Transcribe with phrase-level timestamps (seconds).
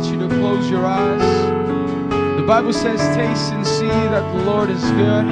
[0.00, 2.38] invite you to close your eyes.
[2.38, 5.26] The Bible says, taste and see that the Lord is good.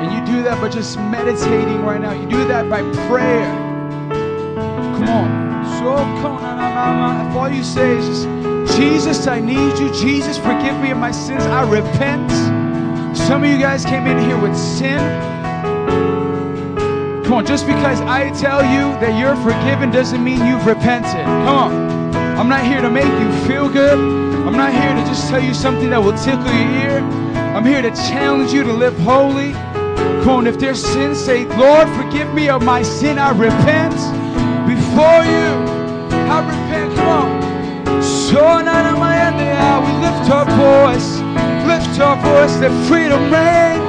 [0.00, 2.12] And you do that by just meditating right now.
[2.12, 3.46] You do that by prayer.
[4.10, 5.64] Come on.
[5.78, 7.30] So come on.
[7.30, 9.92] If all you say is just, Jesus, I need you.
[9.94, 11.42] Jesus, forgive me of my sins.
[11.44, 12.30] I repent.
[13.16, 14.98] Some of you guys came in here with sin.
[17.24, 21.24] Come on, just because I tell you that you're forgiven doesn't mean you've repented.
[21.24, 21.99] Come on.
[22.40, 23.98] I'm not here to make you feel good.
[23.98, 26.98] I'm not here to just tell you something that will tickle your ear.
[27.54, 29.52] I'm here to challenge you to live holy.
[30.24, 33.18] Come on, if there's sin, say, Lord, forgive me of my sin.
[33.18, 33.92] I repent
[34.64, 35.52] before you.
[36.32, 36.96] I repent.
[36.96, 38.02] Come on.
[38.02, 38.40] So
[39.84, 41.20] we lift our voice.
[41.68, 42.56] Lift our voice.
[42.56, 43.82] Let freedom reign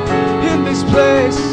[0.52, 1.51] in this place.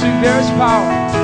[0.00, 0.22] Come sing.
[0.22, 1.19] There is power.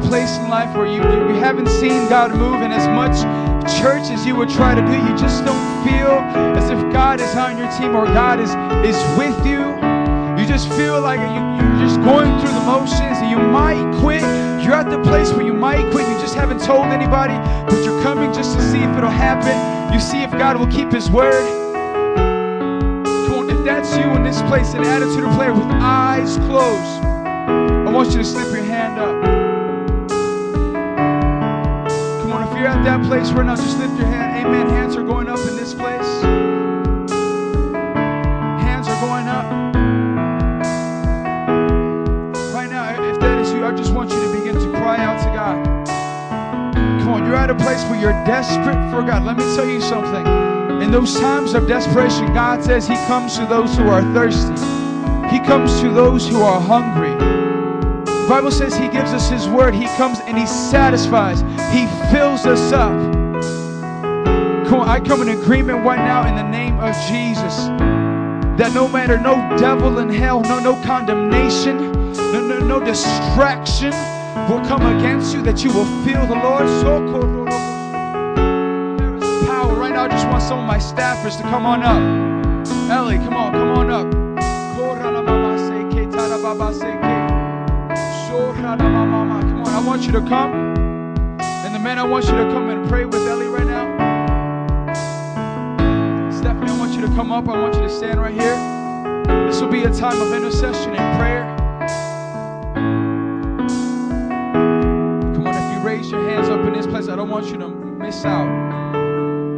[0.00, 3.16] A place in life where you, you, haven't seen God move in as much
[3.80, 4.92] church as you would try to do.
[4.92, 6.20] You just don't feel
[6.56, 8.50] as if God is on your team or God is,
[8.84, 9.60] is with you.
[10.38, 14.22] You just feel like you, you're just going through the motions and you might quit.
[14.62, 16.08] You're at the place where you might quit.
[16.08, 17.34] You just haven't told anybody,
[17.66, 19.54] but you're coming just to see if it'll happen.
[19.92, 21.68] You see if God will keep His word.
[23.50, 28.10] If that's you in this place, an attitude of prayer with eyes closed, I want
[28.12, 28.59] you to slip your
[32.80, 34.46] at that place right now, just lift your hand.
[34.46, 34.66] Amen.
[34.70, 36.22] Hands are going up in this place.
[38.62, 39.44] Hands are going up.
[42.54, 45.18] Right now, if that is you, I just want you to begin to cry out
[45.18, 45.86] to God.
[47.00, 49.24] Come on, you're at a place where you're desperate for God.
[49.24, 50.26] Let me tell you something.
[50.82, 54.54] In those times of desperation, God says He comes to those who are thirsty,
[55.28, 57.14] He comes to those who are hungry.
[58.06, 59.74] The Bible says He gives us His word.
[59.74, 61.42] He comes and He satisfies,
[61.74, 62.92] He fills us up.
[64.66, 67.68] Come on, I come in agreement right now in the name of Jesus
[68.60, 73.90] that no matter, no devil in hell, no, no condemnation, no, no, no distraction
[74.50, 76.68] will come against you, that you will feel the Lord.
[76.68, 77.00] So
[78.98, 79.74] there is power.
[79.74, 82.02] Right now, I just want some of my staffers to come on up.
[82.90, 84.10] Ellie, come on, come on up.
[89.40, 90.69] Come on, I want you to come.
[92.00, 93.84] I want you to come and pray with Ellie right now.
[96.32, 97.46] Stephanie, I want you to come up.
[97.46, 98.56] I want you to stand right here.
[99.46, 101.44] This will be a time of intercession and prayer.
[105.34, 107.58] Come on, if you raise your hands up in this place, I don't want you
[107.58, 108.48] to miss out.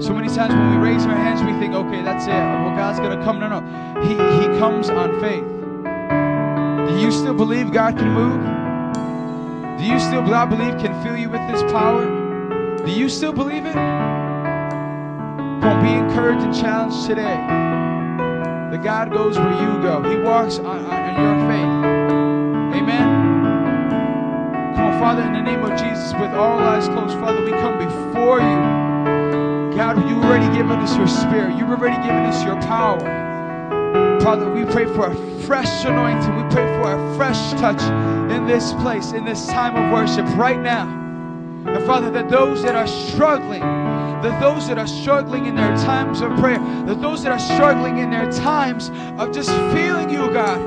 [0.02, 2.30] So many times when we raise our hands, we think, okay, that's it.
[2.30, 3.38] Well, God's going to come.
[3.38, 3.62] No, no.
[4.02, 5.46] He, he comes on faith.
[6.88, 9.78] Do you still believe God can move?
[9.78, 12.11] Do you still God believe can fill you with this power?
[12.84, 13.76] Do you still believe it?
[13.76, 14.20] On,
[15.84, 17.36] be encouraged and challenged today.
[18.72, 20.02] That God goes where you go.
[20.02, 21.62] He walks on, on your faith.
[22.82, 23.06] Amen.
[24.74, 27.78] Come on, Father, in the name of Jesus, with all eyes closed, Father, we come
[27.78, 28.58] before you.
[29.76, 31.54] God, you've already given us your spirit.
[31.56, 32.98] You've already given us your power.
[34.20, 36.34] Father, we pray for a fresh anointing.
[36.34, 37.80] We pray for a fresh touch
[38.32, 41.01] in this place, in this time of worship right now.
[41.86, 46.36] Father, that those that are struggling, that those that are struggling in their times of
[46.38, 50.60] prayer, that those that are struggling in their times of just feeling you, God,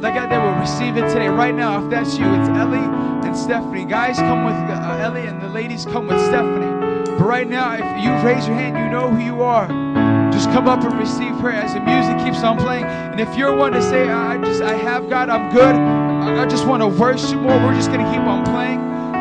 [0.00, 1.84] that God, they will receive it today, right now.
[1.84, 2.78] If that's you, it's Ellie
[3.26, 3.84] and Stephanie.
[3.84, 7.04] Guys, come with uh, Ellie, and the ladies come with Stephanie.
[7.18, 9.68] But right now, if you raise your hand, you know who you are.
[10.32, 12.84] Just come up and receive prayer as the music keeps on playing.
[12.84, 15.74] And if you're one to say, I just, I have God, I'm good.
[15.74, 17.58] I, I just want to worship more.
[17.58, 18.80] We're just going to keep on playing.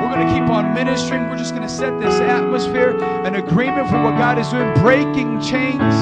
[0.09, 1.29] We're going to keep on ministering.
[1.29, 5.39] We're just going to set this atmosphere, an agreement for what God is doing, breaking
[5.39, 5.95] chains.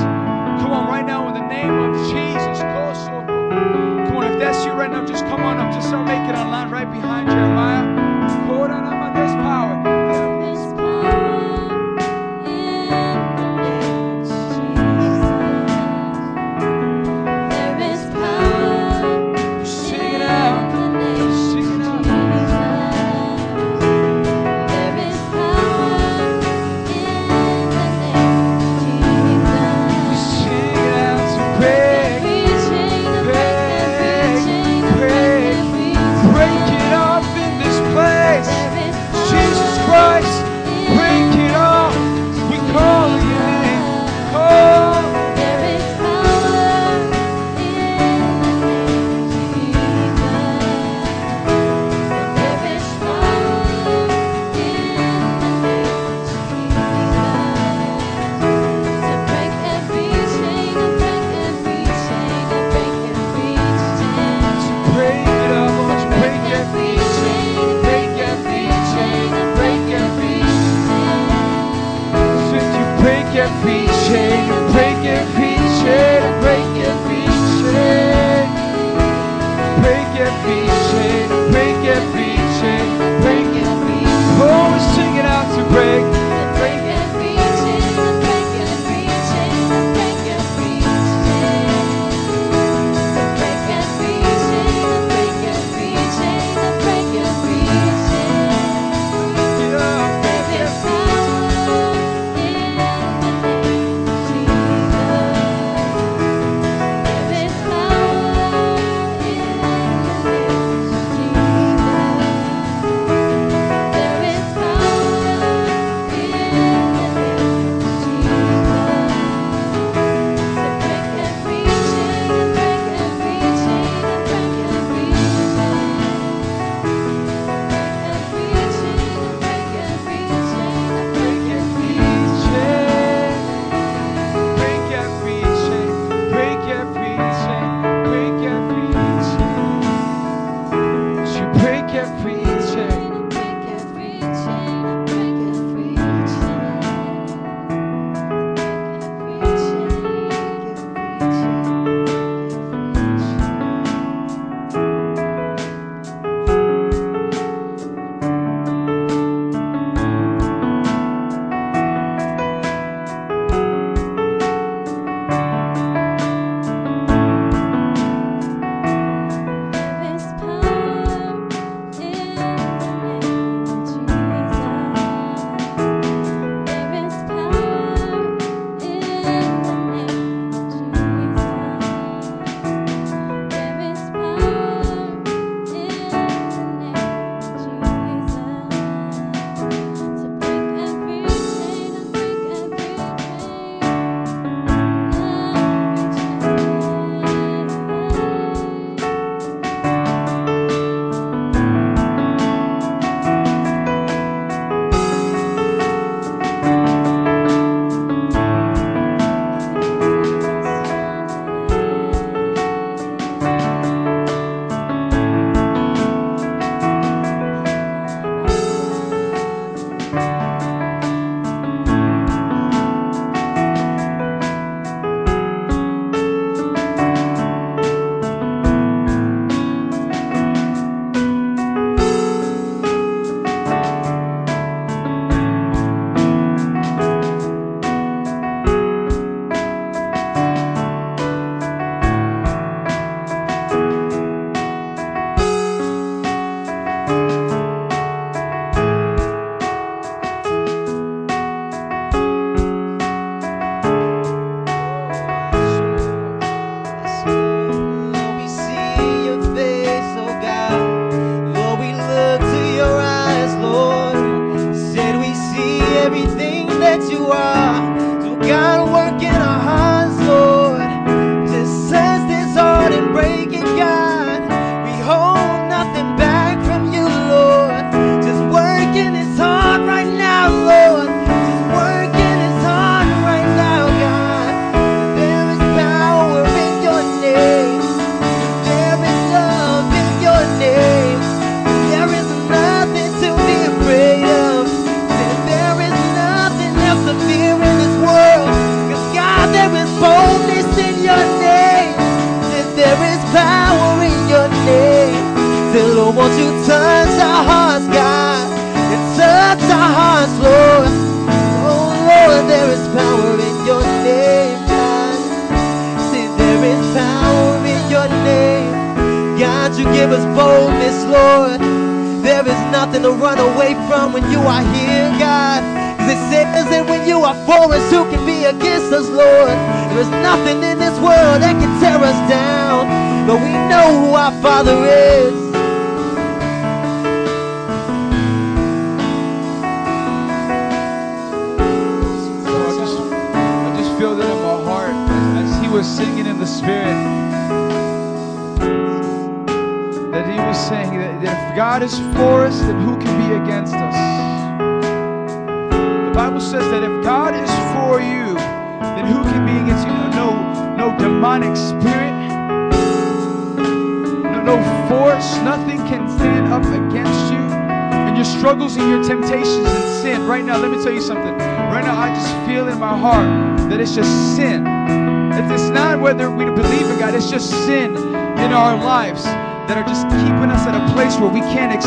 [0.64, 2.60] Come on, right now, in the name of Jesus.
[4.08, 5.74] Come on, if that's you right now, just come on up.
[5.74, 8.08] Just start making a line right behind Jeremiah.
[9.14, 9.67] There's power.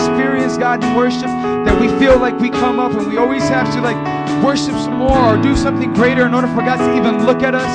[0.00, 1.30] Experience God in worship,
[1.66, 3.98] that we feel like we come up and we always have to like
[4.42, 7.54] worship some more or do something greater in order for God to even look at
[7.54, 7.74] us.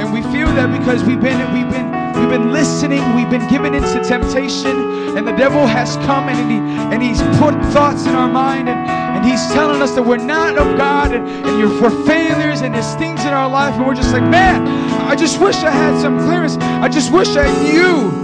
[0.00, 3.74] And we feel that because we've been we've been we've been listening, we've been given
[3.74, 6.58] into temptation, and the devil has come and he
[6.92, 10.56] and he's put thoughts in our mind and, and he's telling us that we're not
[10.56, 13.94] of God and, and you're for failures and there's things in our life, and we're
[13.94, 14.66] just like, man,
[15.02, 16.56] I just wish I had some clearance.
[16.56, 18.23] I just wish I knew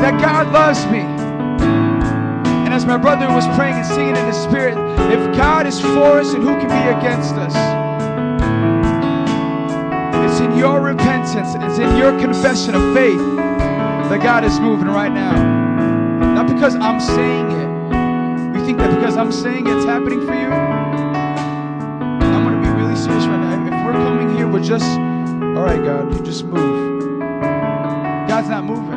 [0.00, 1.00] that God loves me.
[2.64, 4.76] And as my brother was praying and singing in the spirit,
[5.12, 7.54] if God is for us, and who can be against us?
[10.24, 13.20] It's in your repentance, it's in your confession of faith
[14.10, 15.32] that God is moving right now.
[16.34, 18.58] Not because I'm saying it.
[18.58, 20.50] You think that because I'm saying it's happening for you?
[22.34, 23.66] I'm going to be really serious right now.
[23.66, 27.20] If we're coming here, we're just, all right, God, you just move.
[27.20, 28.28] God's not moving.
[28.28, 28.93] God's not moving.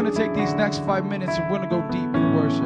[0.00, 2.62] Going to take these next five minutes and we're going to go deep in worship.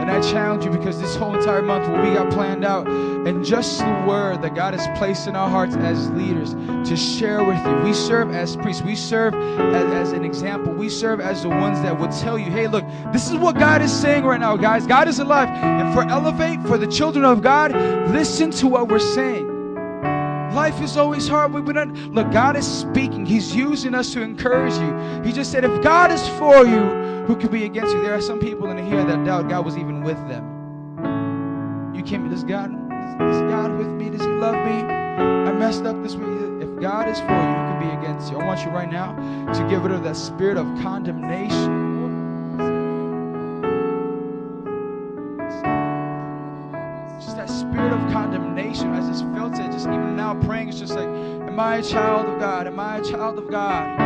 [0.00, 3.44] And I challenge you because this whole entire month, what we got planned out, and
[3.44, 6.54] just the word that God has placed in our hearts as leaders
[6.88, 7.76] to share with you.
[7.84, 11.80] We serve as priests, we serve as, as an example, we serve as the ones
[11.82, 14.88] that would tell you, hey, look, this is what God is saying right now, guys.
[14.88, 15.48] God is alive.
[15.48, 17.72] And for Elevate, for the children of God,
[18.10, 19.49] listen to what we're saying.
[20.52, 21.52] Life is always hard.
[21.52, 22.30] We not look.
[22.32, 23.24] God is speaking.
[23.24, 25.22] He's using us to encourage you.
[25.24, 26.80] He just said, "If God is for you,
[27.26, 29.76] who could be against you?" There are some people in here that doubt God was
[29.78, 30.44] even with them.
[31.94, 32.28] You can't.
[32.30, 32.70] Does God?
[32.72, 34.10] Is God with me?
[34.10, 34.82] Does He love me?
[34.82, 36.28] I messed up this week.
[36.60, 38.38] If God is for you, who can be against you?
[38.38, 39.14] I want you right now
[39.52, 41.88] to get rid of that spirit of condemnation.
[47.20, 48.49] Just that spirit of condemnation.
[48.68, 49.72] I just felt it.
[49.72, 52.66] Just even now praying, it's just like, Am I a child of God?
[52.66, 53.98] Am I a child of God?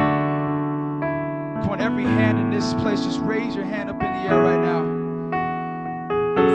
[1.62, 4.40] Come on, every hand in this place, just raise your hand up in the air
[4.40, 4.84] right now.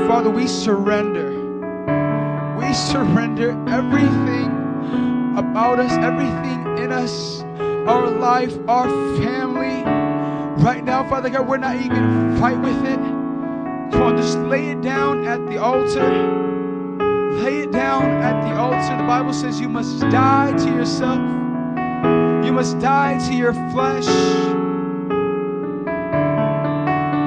[0.07, 1.29] Father, we surrender.
[2.57, 4.47] We surrender everything
[5.37, 7.41] about us, everything in us,
[7.87, 9.83] our life, our family.
[10.63, 12.99] Right now, Father God, we're not even gonna fight with it.
[13.91, 16.38] Come on, just lay it down at the altar.
[17.39, 18.97] Lay it down at the altar.
[18.97, 21.19] The Bible says you must die to yourself.
[22.45, 24.05] You must die to your flesh.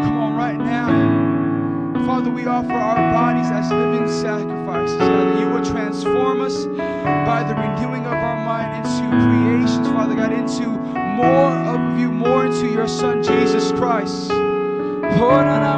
[0.04, 2.04] Come on, right now.
[2.04, 4.98] Father, we offer our bodies as living sacrifices.
[4.98, 10.14] God, that you would transform us by the renewing of our mind into creations, Father
[10.14, 10.68] God, into
[11.16, 14.30] more of you, more into your Son, Jesus Christ.
[14.30, 15.72] Oh, na, na,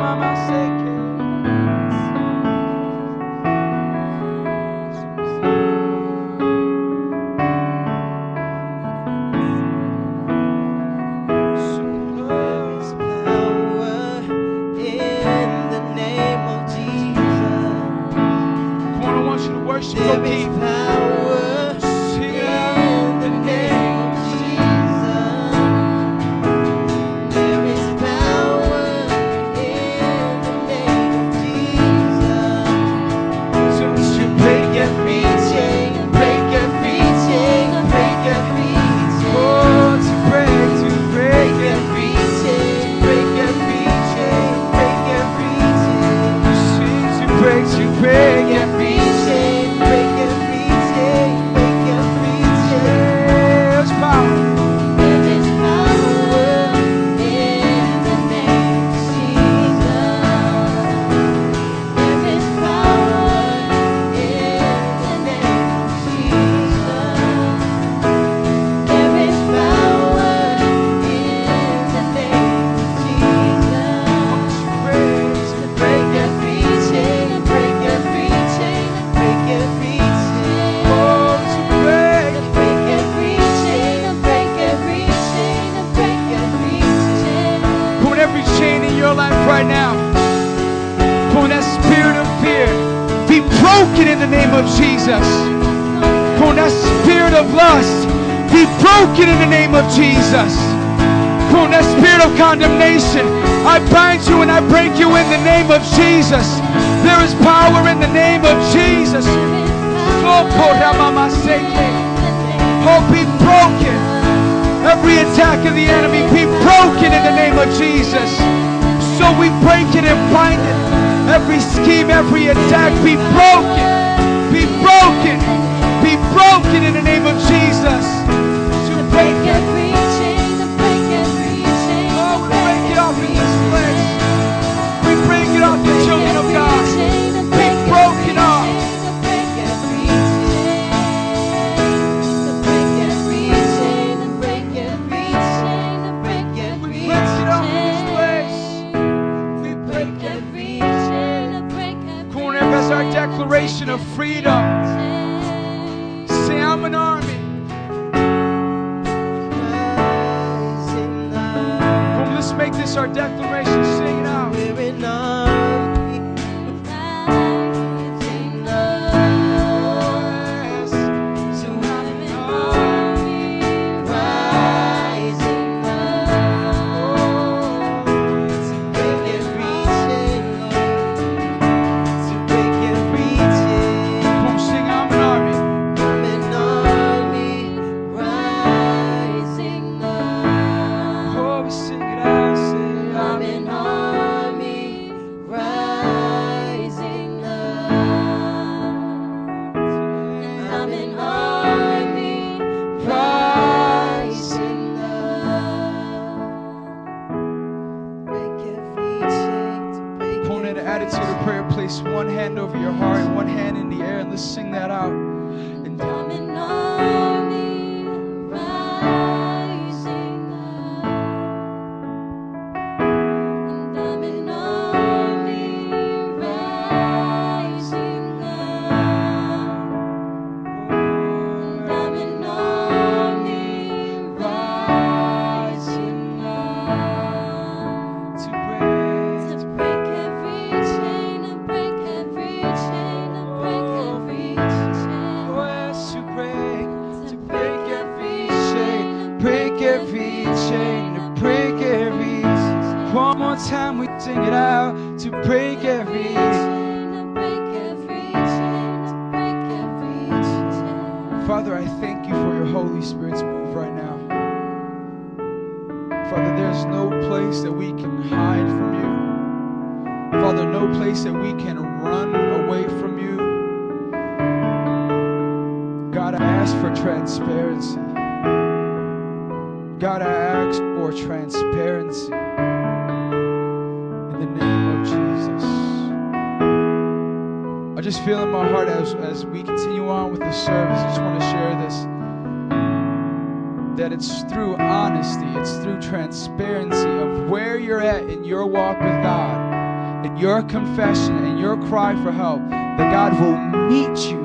[300.94, 303.56] confession, and your cry for help, that God will
[303.90, 304.38] meet you.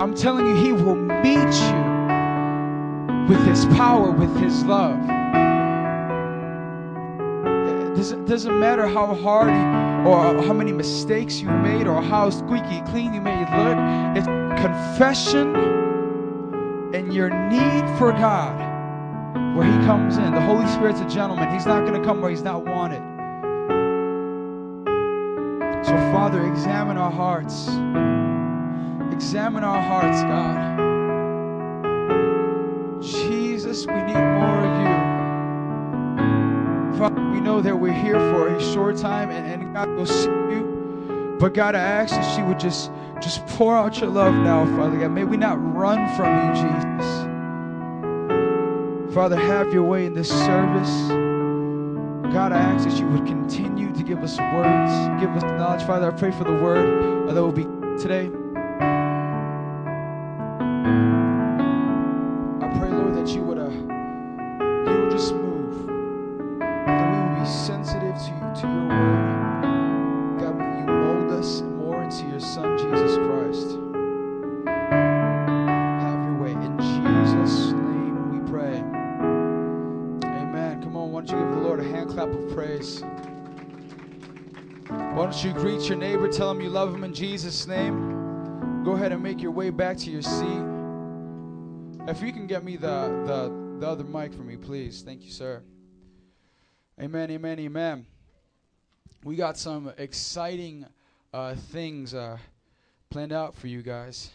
[0.00, 1.84] I'm telling you, He will meet you
[3.28, 4.98] with His power, with His love.
[8.00, 9.50] It doesn't, matter how hard
[10.06, 13.78] or how many mistakes you made or how squeaky clean you may look.
[14.16, 14.26] It's
[14.60, 15.54] confession
[16.94, 18.58] and your need for God
[19.56, 20.34] where He comes in.
[20.34, 21.52] The Holy Spirit's a gentleman.
[21.52, 22.77] He's not going to come where He's not wanted.
[25.88, 27.66] So, Father, examine our hearts.
[29.10, 30.76] Examine our hearts, God.
[33.02, 34.80] Jesus, we need more of
[36.92, 36.98] you.
[36.98, 40.26] Father, we know that we're here for a short time and, and God will see
[40.26, 41.36] you.
[41.40, 42.90] But God, I ask that you would just,
[43.22, 45.12] just pour out your love now, Father God.
[45.12, 47.24] May we not run from you, Jesus.
[49.14, 51.08] Father, have your way in this service.
[52.30, 53.67] God, I ask that you would continue
[54.08, 55.82] give us words, give us knowledge.
[55.86, 57.64] Father, I pray for the word uh, that will be
[58.00, 58.37] today.
[86.38, 88.84] Tell them you love them in Jesus' name?
[88.84, 90.62] Go ahead and make your way back to your seat.
[92.06, 95.02] If you can get me the, the, the other mic for me, please.
[95.02, 95.64] Thank you, sir.
[97.00, 98.06] Amen, amen, amen.
[99.24, 100.86] We got some exciting
[101.34, 102.38] uh, things uh,
[103.10, 104.30] planned out for you guys.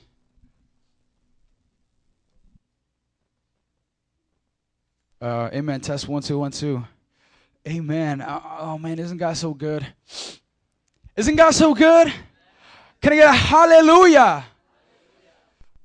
[5.21, 5.79] Uh, amen.
[5.79, 6.83] Test one, two, one, two.
[7.65, 8.21] Amen.
[8.21, 9.87] Oh, oh, man, isn't God so good?
[11.15, 12.11] Isn't God so good?
[13.01, 14.45] Can I get a hallelujah?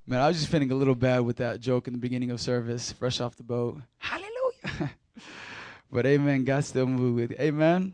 [0.07, 2.41] Man, I was just feeling a little bad with that joke in the beginning of
[2.41, 3.79] service, fresh off the boat.
[3.99, 4.91] Hallelujah.
[5.93, 7.41] but amen, God still moved with.
[7.41, 7.93] Amen.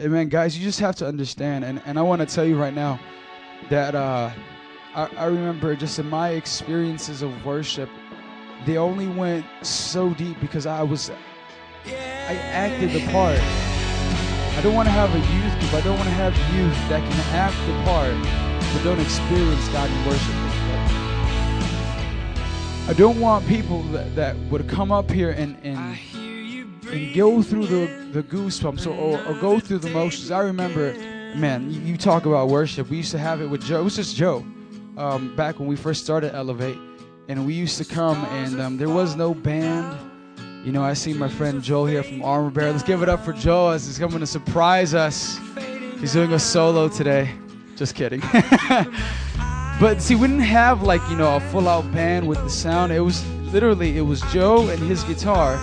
[0.00, 0.28] Amen.
[0.28, 2.98] Guys, you just have to understand, and, and I want to tell you right now
[3.70, 4.32] that uh,
[4.96, 7.88] I, I remember just in my experiences of worship,
[8.66, 11.08] they only went so deep because I was,
[11.86, 13.38] I acted the part.
[14.56, 15.74] I don't want to have a youth group.
[15.74, 18.14] I don't want to have youth that can act the part,
[18.72, 20.34] but don't experience God in worship.
[22.88, 25.98] I don't want people that, that would come up here and, and
[26.90, 30.30] and go through the, the goosebumps or, or, go through the motions.
[30.30, 30.92] I remember,
[31.34, 32.90] man, you, you talk about worship.
[32.90, 33.80] We used to have it with Joe.
[33.80, 34.44] It was just Joe
[34.96, 36.78] um, back when we first started Elevate.
[37.26, 39.98] And we used to come, and um, there was no band.
[40.64, 42.72] You know, I see my friend Joel here from Armor Bear.
[42.72, 45.38] Let's give it up for Joel as he's coming to surprise us.
[46.00, 47.30] He's doing a solo today.
[47.76, 48.20] Just kidding.
[49.78, 52.92] but see, we didn't have like, you know, a full out band with the sound.
[52.92, 55.56] It was literally, it was Joe and his guitar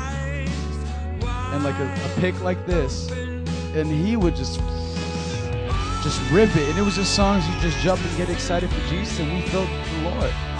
[1.51, 4.59] and like a, a pick like this, and he would just
[6.03, 6.69] just rip it.
[6.69, 9.41] And it was just songs you just jump and get excited for Jesus, and we
[9.49, 10.50] felt the Lord.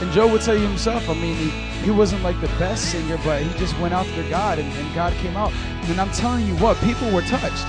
[0.00, 1.50] And Joe would tell you himself, I mean, he,
[1.82, 5.12] he wasn't like the best singer, but he just went after God, and, and God
[5.14, 5.52] came out.
[5.84, 7.66] And I'm telling you what, people were touched.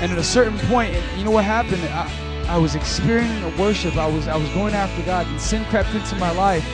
[0.00, 1.82] And at a certain point, you know what happened?
[1.86, 2.08] I,
[2.48, 3.96] I was experiencing a worship.
[3.96, 6.64] I was I was going after God, and sin crept into my life.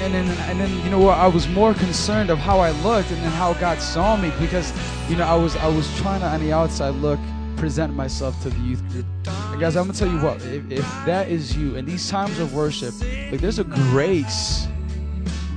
[0.00, 1.18] And then and then you know what?
[1.18, 4.72] I was more concerned of how I looked and then how God saw me because
[5.10, 7.20] you know I was I was trying to on the outside look
[7.62, 9.06] present myself to the youth group.
[9.28, 10.42] And guys, I'm gonna tell you what.
[10.42, 12.92] If, if that is you, in these times of worship,
[13.30, 14.66] like there's a grace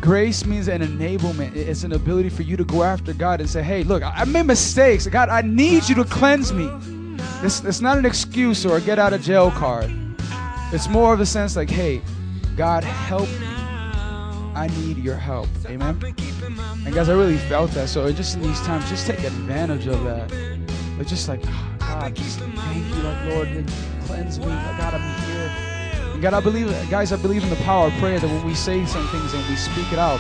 [0.02, 1.56] Grace means an enablement.
[1.56, 4.44] It's an ability for you to go after God and say, hey, look, I made
[4.44, 5.08] mistakes.
[5.08, 6.70] God, I need you to cleanse me.
[7.42, 9.92] It's, it's not an excuse or a get out of jail card.
[10.72, 12.04] It's more of a sense like, hey,
[12.56, 13.48] God, help me.
[14.54, 15.48] I need your help.
[15.66, 16.00] Amen.
[16.86, 17.90] And guys, I really felt that.
[17.90, 20.32] So just in these times, just take advantage of that.
[20.98, 23.66] But just like, "Oh, God, thank you, Lord, then
[24.06, 24.46] cleanse me.
[24.46, 25.52] God, I'm here.
[26.14, 28.56] And God, I believe, guys, I believe in the power of prayer that when we
[28.56, 30.20] say some things and we speak it out,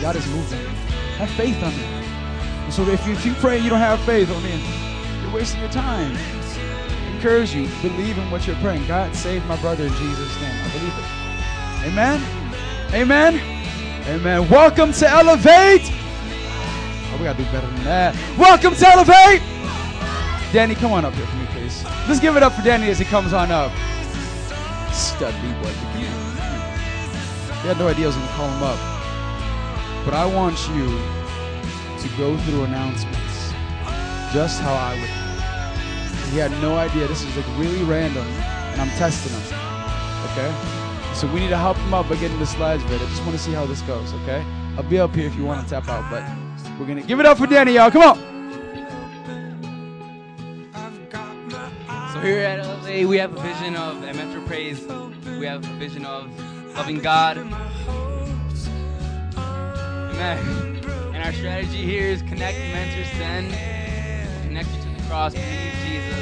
[0.00, 0.64] God is moving.
[1.18, 1.72] Have faith on.
[1.72, 5.22] And so if you, if you pray and you don't have faith oh, on it,
[5.22, 6.16] you're wasting your time.
[6.16, 8.86] I encourage you, believe in what you're praying.
[8.86, 10.64] God, save my brother in Jesus' name.
[10.64, 11.22] I believe it.
[11.92, 12.20] Amen.
[12.94, 13.62] Amen.
[14.08, 14.48] Amen.
[14.48, 15.82] Welcome to Elevate.
[15.84, 18.16] Oh, we gotta do better than that.
[18.36, 19.51] Welcome to Elevate.
[20.52, 21.82] Danny, come on up here for me, please.
[22.06, 23.72] Let's give it up for Danny as he comes on up.
[24.92, 25.68] Stud B-boy.
[25.68, 26.02] On.
[27.62, 28.78] He had no idea I was gonna call him up.
[30.04, 30.84] But I want you
[32.02, 33.54] to go through announcements
[34.34, 36.32] just how I would.
[36.32, 37.08] He had no idea.
[37.08, 39.58] This is like really random, and I'm testing him.
[40.32, 41.14] Okay?
[41.14, 42.96] So we need to help him out by getting the slides ready.
[42.96, 44.44] I just want to see how this goes, okay?
[44.76, 46.22] I'll be up here if you want to tap out, but
[46.78, 47.90] we're gonna give it up for Danny, y'all.
[47.90, 48.31] Come on.
[52.22, 54.80] Here at LA, we have a vision of at Metro Praise.
[55.24, 56.30] We have a vision of
[56.76, 57.38] loving God.
[59.36, 60.38] Amen.
[61.12, 63.50] And our strategy here is connect, mentor, send.
[64.44, 66.14] Connect you to the cross, believe Jesus,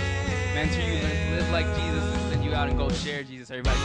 [0.55, 3.51] mentor you, live, live like Jesus, and send you out and go share Jesus.
[3.51, 3.85] Everybody go.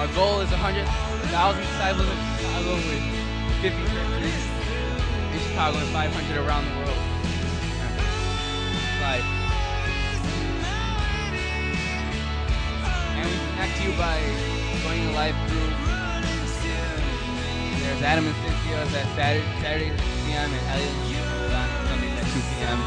[0.00, 3.04] Our goal is 100,000 disciples in Chicago with
[3.62, 4.42] 50 churches
[5.32, 7.13] in Chicago and 500 around the world.
[9.04, 9.24] Life.
[13.14, 14.16] And we connect you by
[14.82, 15.74] joining the life group.
[17.84, 20.50] There's Adam and Cynthia that Saturday, Saturday at 6 p.m.
[20.50, 20.94] and Elliot
[21.52, 22.80] on Sundays at 2 p.m.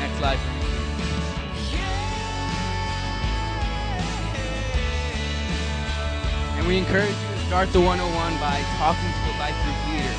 [0.00, 0.40] Next live.
[6.56, 8.00] And we encourage you to start the 101
[8.40, 10.16] by talking to a life group leader.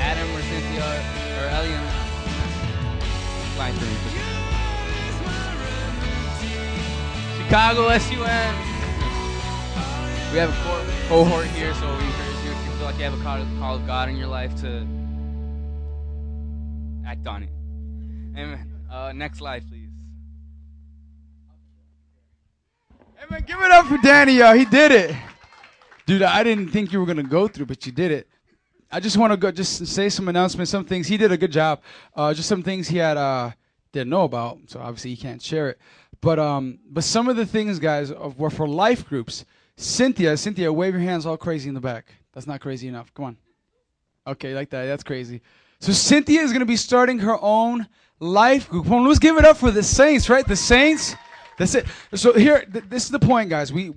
[0.00, 1.04] Adam or Cynthia
[1.44, 2.07] or Elliot.
[3.58, 3.90] Life group.
[7.42, 8.54] Chicago SUM.
[10.30, 13.18] We have a cohort here, so we encourage you if you feel like you have
[13.18, 14.86] a call, call of God in your life to
[17.04, 17.50] act on it.
[18.38, 18.70] Amen.
[18.88, 19.90] Uh, next slide, please.
[23.16, 24.54] Hey man, give it up for Danny, y'all.
[24.54, 25.16] He did it.
[26.06, 28.27] Dude, I didn't think you were gonna go through, but you did it.
[28.90, 31.06] I just want to go just say some announcements, some things.
[31.06, 31.82] He did a good job.
[32.14, 33.50] Uh, just some things he had uh,
[33.92, 35.78] didn't know about, so obviously he can't share it.
[36.20, 39.44] But um, but some of the things, guys, were for life groups.
[39.76, 42.12] Cynthia, Cynthia, wave your hands all crazy in the back.
[42.32, 43.12] That's not crazy enough.
[43.14, 43.36] Come on.
[44.26, 44.86] Okay, like that.
[44.86, 45.40] That's crazy.
[45.80, 47.86] So Cynthia is going to be starting her own
[48.20, 48.90] life group.
[48.90, 50.46] On, let's give it up for the Saints, right?
[50.46, 51.14] The Saints.
[51.58, 51.86] That's it.
[52.14, 53.72] So here, th- this is the point, guys.
[53.72, 53.94] We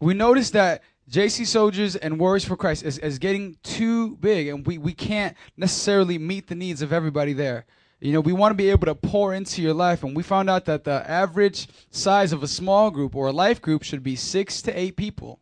[0.00, 4.66] we noticed that JC Soldiers and Warriors for Christ is, is getting too big, and
[4.66, 7.66] we, we can't necessarily meet the needs of everybody there.
[8.00, 10.50] You know, we want to be able to pour into your life, and we found
[10.50, 14.16] out that the average size of a small group or a life group should be
[14.16, 15.40] six to eight people.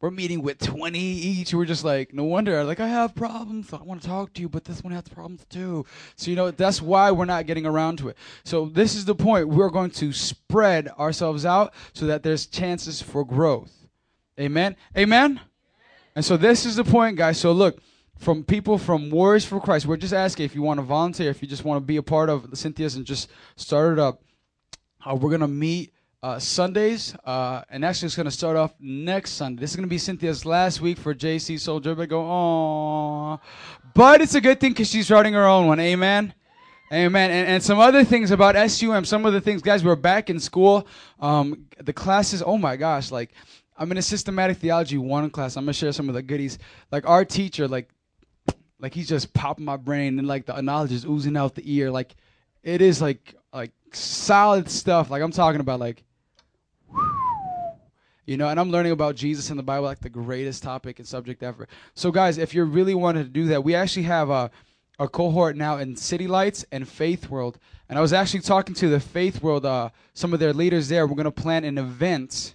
[0.00, 1.54] We're meeting with 20 each.
[1.54, 2.64] We're just like, no wonder.
[2.64, 3.72] Like, I have problems.
[3.72, 5.86] I want to talk to you, but this one has problems too.
[6.16, 8.16] So, you know, that's why we're not getting around to it.
[8.42, 9.48] So, this is the point.
[9.48, 13.81] We're going to spread ourselves out so that there's chances for growth.
[14.38, 14.76] Amen.
[14.96, 15.40] Amen.
[16.14, 17.38] And so, this is the point, guys.
[17.38, 17.80] So, look,
[18.18, 21.42] from people from Warriors for Christ, we're just asking if you want to volunteer, if
[21.42, 24.22] you just want to be a part of Cynthia's and just start it up.
[25.04, 25.92] Uh, we're to meet
[26.22, 29.60] uh, Sundays, uh, and actually it's to start off next Sunday.
[29.60, 31.90] This is to be Cynthia's last week for JC Soldier.
[31.90, 33.40] Everybody go, oh.
[33.94, 35.80] But it's a good thing because she's starting her own one.
[35.80, 36.32] Amen.
[36.92, 37.30] Amen.
[37.30, 40.38] And, and some other things about SUM, some of the things, guys, we're back in
[40.38, 40.86] school.
[41.18, 43.32] Um, the classes, oh my gosh, like,
[43.76, 45.56] I'm in a systematic theology one class.
[45.56, 46.58] I'm to share some of the goodies.
[46.90, 47.90] Like, our teacher, like,
[48.78, 51.90] like he's just popping my brain and like the knowledge is oozing out the ear.
[51.90, 52.14] Like,
[52.62, 55.10] it is like, like solid stuff.
[55.10, 56.04] Like, I'm talking about like,
[58.26, 61.08] you know, and I'm learning about Jesus in the Bible, like the greatest topic and
[61.08, 61.66] subject ever.
[61.94, 64.50] So, guys, if you're really wanted to do that, we actually have a
[64.98, 67.58] a cohort now in City Lights and Faith World.
[67.88, 71.06] And I was actually talking to the Faith World, uh, some of their leaders there.
[71.06, 72.54] We're going to plan an event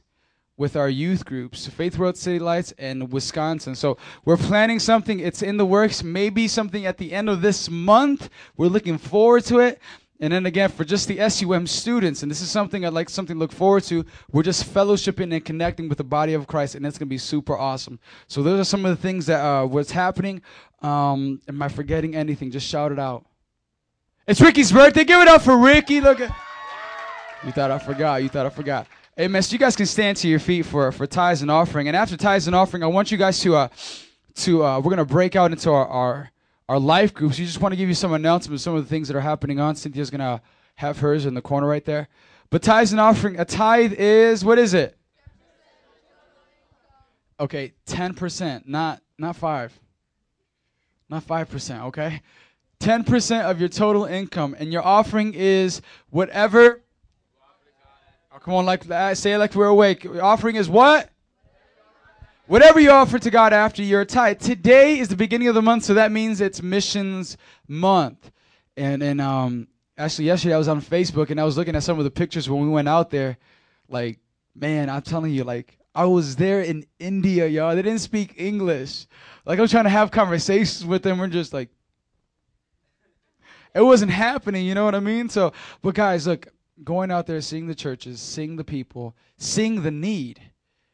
[0.57, 3.75] with our youth groups, Faith World City Lights and Wisconsin.
[3.75, 5.19] So we're planning something.
[5.19, 6.03] It's in the works.
[6.03, 8.29] Maybe something at the end of this month.
[8.57, 9.79] We're looking forward to it.
[10.19, 13.35] And then again, for just the SUM students, and this is something I'd like something
[13.35, 14.03] to look forward to.
[14.31, 17.55] We're just fellowshipping and connecting with the body of Christ, and it's gonna be super
[17.55, 17.99] awesome.
[18.25, 20.41] So those are some of the things that uh, what's happening.
[20.81, 22.49] Um, am I forgetting anything?
[22.49, 23.27] Just shout it out.
[24.27, 25.03] It's Ricky's birthday.
[25.03, 26.01] Give it up for Ricky.
[26.01, 26.35] Look at.
[27.45, 28.23] You thought I forgot.
[28.23, 28.87] You thought I forgot.
[29.19, 31.87] Hey, man, so you guys can stand to your feet for for tithes and offering.
[31.87, 33.67] And after tithes and offering, I want you guys to uh
[34.35, 36.31] to uh we're gonna break out into our our,
[36.69, 37.39] our life groups.
[37.39, 39.59] We just want to give you some announcements, some of the things that are happening
[39.59, 39.75] on.
[39.75, 40.39] Cynthia's gonna
[40.75, 42.09] have hers in the corner right there.
[42.51, 44.95] But tithes and offering, a tithe is what is it?
[47.39, 49.73] Okay, ten percent, not not five.
[51.09, 52.21] Not five percent, okay?
[52.79, 56.83] Ten percent of your total income, and your offering is whatever.
[58.37, 59.17] Oh, come on, like that.
[59.17, 60.05] Say it like we're awake.
[60.05, 61.09] Offering is what?
[62.45, 64.39] Whatever you offer to God after your tithe.
[64.39, 67.35] Today is the beginning of the month, so that means it's missions
[67.67, 68.31] month.
[68.77, 71.97] And and um actually yesterday I was on Facebook and I was looking at some
[71.97, 73.37] of the pictures when we went out there.
[73.89, 74.19] Like,
[74.55, 77.75] man, I'm telling you, like I was there in India, y'all.
[77.75, 79.07] They didn't speak English.
[79.45, 81.17] Like I'm trying to have conversations with them.
[81.17, 81.69] We're just like
[83.73, 85.27] it wasn't happening, you know what I mean?
[85.27, 86.47] So but guys, look,
[86.83, 90.41] going out there, seeing the churches, seeing the people, seeing the need.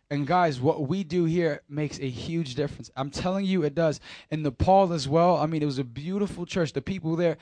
[0.10, 2.92] And guys, what we do here makes a huge difference.
[2.96, 4.00] I'm telling you, it does.
[4.30, 5.38] In Nepal as well.
[5.38, 6.74] I mean, it was a beautiful church.
[6.74, 7.38] The people there.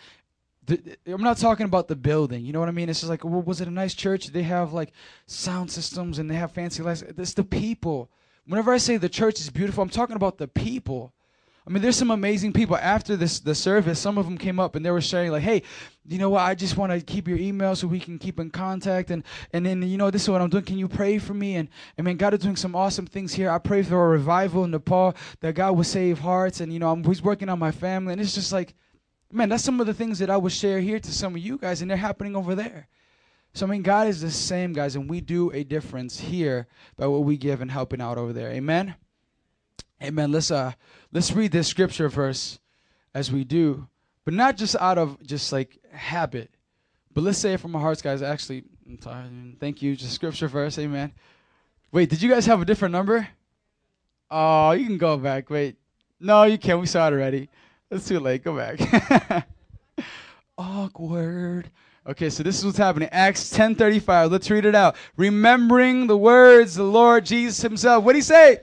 [0.66, 2.46] The, I'm not talking about the building.
[2.46, 2.88] You know what I mean?
[2.88, 4.28] It's just like, well, was it a nice church?
[4.28, 4.94] They have like
[5.26, 7.02] sound systems and they have fancy lights.
[7.02, 8.10] It's the people.
[8.46, 11.14] Whenever I say the church is beautiful, I'm talking about the people.
[11.66, 14.00] I mean, there's some amazing people after this the service.
[14.00, 15.62] Some of them came up and they were sharing like, "Hey,
[16.08, 16.42] you know what?
[16.42, 19.64] I just want to keep your email so we can keep in contact." And and
[19.64, 20.64] then you know this is what I'm doing.
[20.64, 21.58] Can you pray for me?
[21.58, 23.52] And I mean, God is doing some awesome things here.
[23.52, 26.62] I pray for a revival in Nepal that God will save hearts.
[26.62, 28.14] And you know, I'm, He's working on my family.
[28.14, 28.74] And it's just like,
[29.32, 31.60] man, that's some of the things that I would share here to some of you
[31.60, 32.88] guys, and they're happening over there.
[33.54, 37.06] So I mean, God is the same, guys, and we do a difference here by
[37.06, 38.50] what we give and helping out over there.
[38.50, 38.96] Amen.
[40.02, 40.32] Amen.
[40.32, 40.72] Let's uh
[41.12, 42.60] let's read this scripture verse
[43.14, 43.88] as we do,
[44.26, 46.50] but not just out of just like habit,
[47.14, 48.22] but let's say it from our hearts, guys.
[48.22, 49.96] Actually, I'm sorry, thank you.
[49.96, 50.78] Just scripture verse.
[50.80, 51.12] Amen.
[51.92, 53.28] Wait, did you guys have a different number?
[54.30, 55.50] Oh, you can go back.
[55.50, 55.76] Wait,
[56.20, 56.80] no, you can't.
[56.80, 57.50] We saw it already.
[57.90, 58.44] It's too late.
[58.44, 59.48] Go back.
[60.58, 61.70] Awkward.
[62.08, 63.10] Okay, so this is what's happening.
[63.12, 64.32] Acts 10:35.
[64.32, 64.96] Let's read it out.
[65.18, 68.04] Remembering the words the Lord Jesus himself.
[68.04, 68.62] What did he say?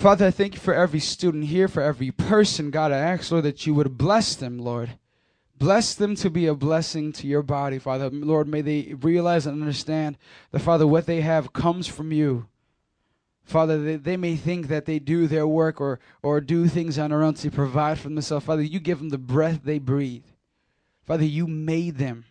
[0.00, 2.70] Father, I thank you for every student here, for every person.
[2.70, 4.92] God, I ask, Lord, that you would bless them, Lord.
[5.58, 8.08] Bless them to be a blessing to your body, Father.
[8.08, 10.16] Lord, may they realize and understand
[10.52, 12.46] that, Father, what they have comes from you.
[13.44, 17.10] Father, they, they may think that they do their work or, or do things on
[17.10, 18.46] their own to provide for themselves.
[18.46, 20.24] Father, you give them the breath they breathe.
[21.04, 22.24] Father, you made them.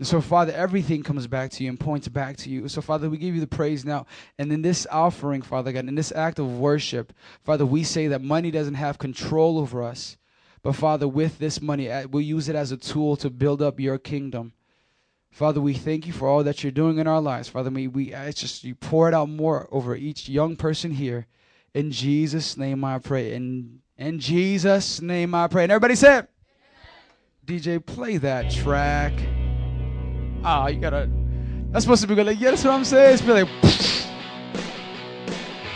[0.00, 2.66] And so, Father, everything comes back to you and points back to you.
[2.68, 4.06] So, Father, we give you the praise now.
[4.38, 7.12] And in this offering, Father God, in this act of worship,
[7.44, 10.16] Father, we say that money doesn't have control over us.
[10.62, 13.78] But, Father, with this money, uh, we'll use it as a tool to build up
[13.78, 14.54] your kingdom.
[15.30, 17.50] Father, we thank you for all that you're doing in our lives.
[17.50, 21.26] Father, may we ask just you pour it out more over each young person here.
[21.74, 23.34] In Jesus' name I pray.
[23.34, 25.64] In, in Jesus' name I pray.
[25.64, 26.30] And everybody say it.
[27.44, 29.12] DJ, play that track.
[30.44, 31.08] Ah, you gotta.
[31.70, 32.26] That's supposed to be good.
[32.26, 33.14] Like, yeah, that's what I'm saying.
[33.14, 33.48] It's be like.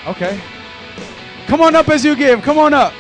[0.07, 0.41] Okay.
[1.47, 2.43] Come on up as you give.
[2.43, 2.93] Come on up.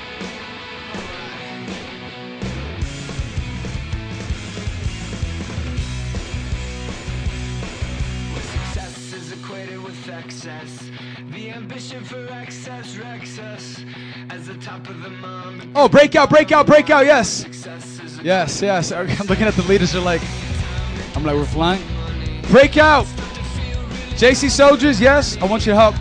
[8.36, 10.90] Success is equated with excess.
[11.30, 13.84] The ambition for excess wrecks us.
[14.30, 17.06] As the top of the mountain, Oh, break out, break out, break out.
[17.06, 17.28] Yes.
[17.28, 18.92] success is a Yes, yes.
[18.92, 19.92] I'm looking at the leaders.
[19.92, 20.22] They're like,
[21.14, 21.82] I'm like, we're flying.
[22.50, 23.06] Break out.
[24.16, 25.36] JC soldiers, yes.
[25.38, 25.94] I want your help.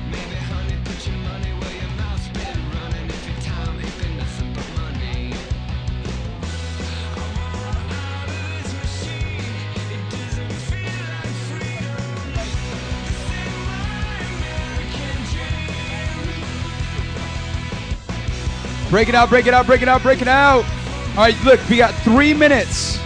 [18.94, 20.64] Break it out, break it out, break it out, break it out.
[20.64, 23.03] All right, look, we got three minutes.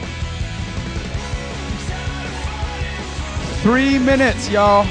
[3.68, 4.86] Three minutes, y'all.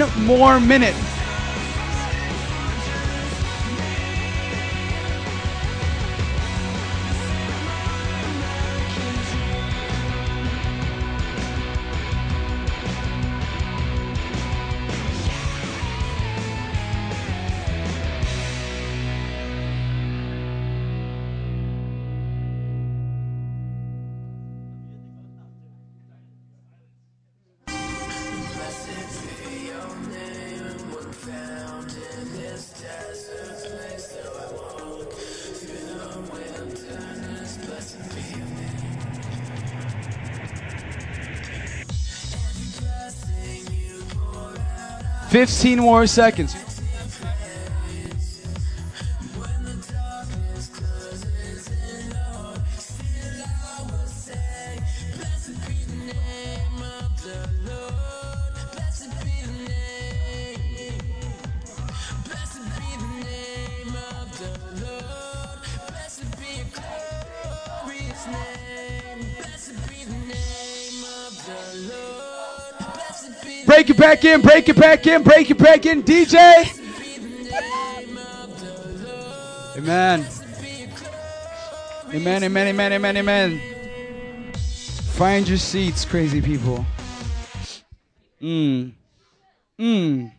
[0.00, 1.03] One more minute.
[45.34, 46.63] Fifteen more seconds.
[74.14, 76.34] Back in, break it back in, break it back in, DJ.
[79.76, 80.24] Amen.
[82.12, 83.60] Amen, amen, amen, amen, amen.
[85.14, 86.86] Find your seats, crazy people.
[88.40, 88.92] Mmm.
[89.80, 90.32] Mmm.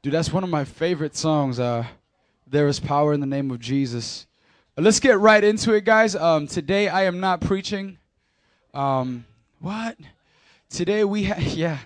[0.00, 1.60] Dude, that's one of my favorite songs.
[1.60, 1.84] Uh,
[2.46, 4.26] there is power in the name of Jesus.
[4.78, 6.16] Uh, let's get right into it, guys.
[6.16, 7.98] Um, today I am not preaching.
[8.72, 9.26] Um,
[9.58, 9.98] what?
[10.70, 11.80] Today we have, yeah.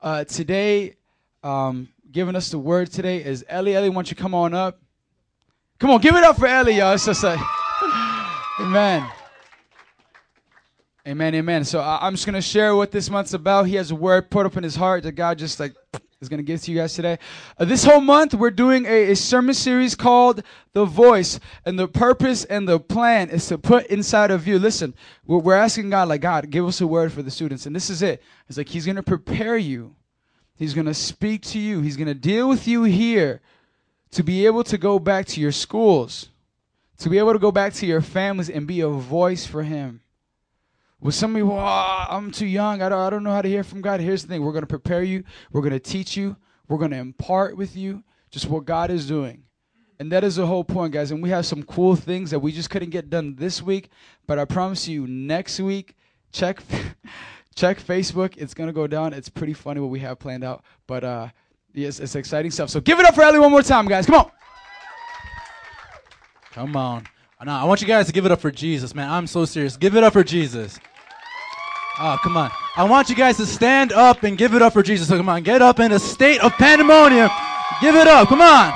[0.00, 0.96] Uh, today,
[1.42, 3.74] um, giving us the word today is Ellie.
[3.74, 4.80] Ellie, why don't you come on up?
[5.78, 6.94] Come on, give it up for Ellie, y'all.
[6.94, 7.40] It's just like,
[8.60, 9.06] amen.
[11.06, 11.64] Amen, amen.
[11.64, 13.68] So I'm just gonna share what this month's about.
[13.68, 15.72] He has a word put up in his heart that God just like
[16.20, 17.16] is gonna give to you guys today.
[17.56, 20.42] Uh, this whole month we're doing a, a sermon series called
[20.72, 24.58] The Voice, and the purpose and the plan is to put inside of you.
[24.58, 24.94] Listen,
[25.24, 27.88] we're, we're asking God, like God, give us a word for the students, and this
[27.88, 28.20] is it.
[28.48, 29.94] It's like He's gonna prepare you.
[30.56, 31.82] He's gonna speak to you.
[31.82, 33.42] He's gonna deal with you here
[34.10, 36.30] to be able to go back to your schools,
[36.98, 40.00] to be able to go back to your families and be a voice for Him.
[41.06, 42.82] With some people, oh, I'm too young.
[42.82, 44.00] I don't, I don't know how to hear from God.
[44.00, 46.34] Here's the thing we're going to prepare you, we're going to teach you,
[46.66, 48.02] we're going to impart with you
[48.32, 49.44] just what God is doing.
[50.00, 51.12] And that is the whole point, guys.
[51.12, 53.90] And we have some cool things that we just couldn't get done this week.
[54.26, 55.94] But I promise you, next week,
[56.32, 56.60] check
[57.54, 58.36] check Facebook.
[58.36, 59.12] It's gonna go down.
[59.12, 60.64] It's pretty funny what we have planned out.
[60.88, 61.28] But uh,
[61.72, 62.68] yes, it's exciting stuff.
[62.68, 64.06] So give it up for Ellie one more time, guys.
[64.06, 64.30] Come on.
[66.50, 67.06] Come on.
[67.44, 69.08] Now, I want you guys to give it up for Jesus, man.
[69.08, 69.76] I'm so serious.
[69.76, 70.80] Give it up for Jesus.
[71.98, 72.50] Oh, come on.
[72.76, 75.08] I want you guys to stand up and give it up for Jesus.
[75.08, 77.30] So come on, get up in a state of pandemonium.
[77.80, 78.28] Give it up.
[78.28, 78.72] Come on.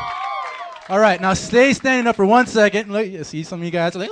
[0.89, 2.91] All right, now stay standing up for one second.
[2.91, 4.11] Look, see some of you guys are like,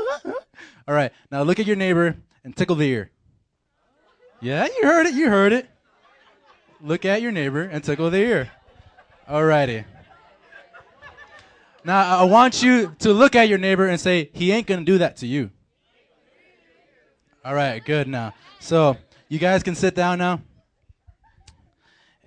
[0.87, 1.11] all right.
[1.31, 3.11] Now look at your neighbor and tickle the ear.
[4.41, 5.15] Yeah, you heard it.
[5.15, 5.69] You heard it.
[6.81, 8.51] Look at your neighbor and tickle the ear.
[9.27, 9.85] All righty.
[11.85, 14.99] Now I want you to look at your neighbor and say, he ain't gonna do
[14.99, 15.51] that to you.
[17.45, 18.35] All right, good now.
[18.61, 18.97] So
[19.29, 20.41] you guys can sit down now.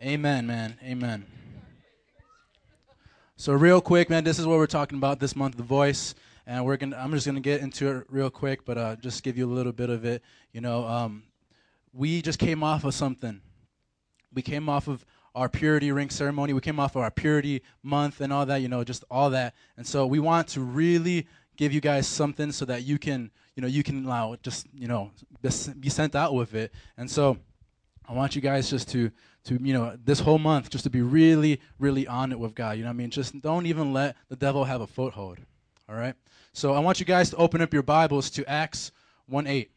[0.02, 0.78] Amen, man.
[0.84, 1.26] Amen.
[3.36, 6.16] So real quick, man, this is what we're talking about this month, the voice,
[6.48, 6.98] and we're gonna.
[6.98, 9.72] I'm just gonna get into it real quick, but uh, just give you a little
[9.72, 10.24] bit of it.
[10.54, 11.24] You know, um,
[11.94, 13.42] we just came off of something.
[14.34, 15.06] We came off of
[15.36, 16.54] our purity ring ceremony.
[16.54, 18.62] We came off of our purity month and all that.
[18.62, 19.54] You know, just all that.
[19.76, 21.28] And so we want to really
[21.62, 24.88] give you guys something so that you can, you know, you can allow just, you
[24.88, 25.12] know,
[25.80, 26.74] be sent out with it.
[26.98, 27.38] And so
[28.10, 29.12] I want you guys just to
[29.44, 32.78] to you know this whole month just to be really really on it with God.
[32.78, 33.12] You know I mean?
[33.12, 35.38] Just don't even let the devil have a foothold.
[35.88, 36.16] All right?
[36.52, 38.92] So I want you guys to open up your Bibles to Acts
[39.28, 39.70] 1 8.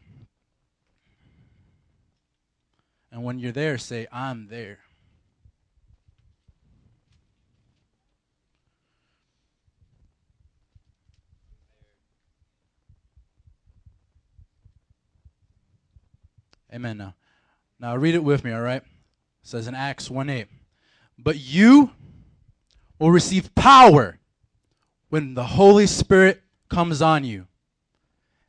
[3.12, 4.78] And when you're there, say I'm there.
[16.75, 17.14] Amen now.
[17.79, 18.83] Now read it with me, all right?
[18.83, 18.85] It
[19.45, 20.49] says in Acts 1 8.
[21.16, 21.93] But you
[22.99, 24.18] will receive power
[25.09, 27.47] when the Holy Spirit comes on you.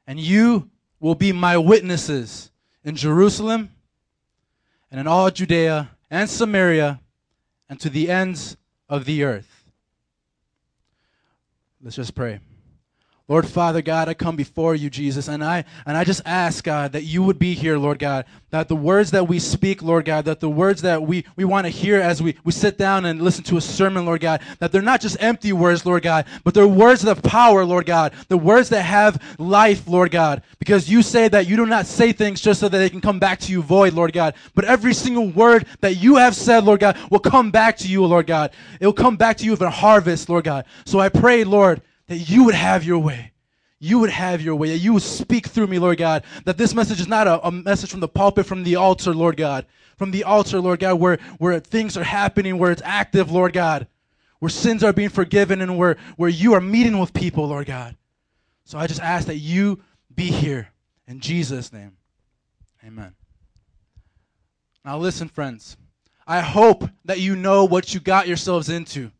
[0.07, 2.49] And you will be my witnesses
[2.84, 3.71] in Jerusalem
[4.89, 7.01] and in all Judea and Samaria
[7.69, 8.57] and to the ends
[8.89, 9.65] of the earth.
[11.80, 12.39] Let's just pray.
[13.28, 16.91] Lord Father God, I come before you, Jesus, and I and I just ask God
[16.91, 20.26] that you would be here, Lord God, that the words that we speak, Lord God,
[20.26, 23.19] that the words that we, we want to hear as we, we sit down and
[23.19, 26.53] listen to a sermon, Lord God, that they're not just empty words, Lord God, but
[26.53, 31.01] they're words of power, Lord God, the words that have life, Lord God, because you
[31.01, 33.51] say that you do not say things just so that they can come back to
[33.51, 37.17] you void, Lord God, but every single word that you have said, Lord God, will
[37.17, 38.51] come back to you, Lord God.
[38.80, 40.65] It will come back to you with a harvest, Lord God.
[40.86, 43.32] So I pray, Lord, that you would have your way.
[43.80, 44.70] You would have your way.
[44.70, 46.24] That you would speak through me, Lord God.
[46.45, 49.38] That this message is not a, a message from the pulpit, from the altar, Lord
[49.38, 49.66] God.
[49.97, 53.88] From the altar, Lord God, where, where things are happening, where it's active, Lord God.
[54.39, 57.95] Where sins are being forgiven and where, where you are meeting with people, Lord God.
[58.66, 59.82] So I just ask that you
[60.14, 60.70] be here.
[61.08, 61.97] In Jesus' name.
[62.86, 63.16] Amen.
[64.84, 65.78] Now listen, friends.
[66.28, 69.12] I hope that you know what you got yourselves into.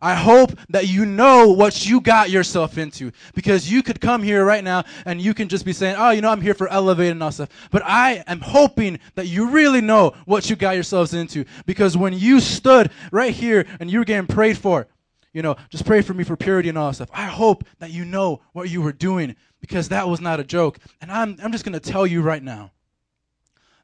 [0.00, 4.44] I hope that you know what you got yourself into because you could come here
[4.44, 7.12] right now and you can just be saying, "Oh, you know, I'm here for elevating
[7.12, 11.14] and all stuff." But I am hoping that you really know what you got yourselves
[11.14, 14.86] into because when you stood right here and you were getting prayed for,
[15.32, 17.10] you know, just pray for me for purity and all that stuff.
[17.12, 20.78] I hope that you know what you were doing because that was not a joke.
[21.00, 22.70] And I'm I'm just going to tell you right now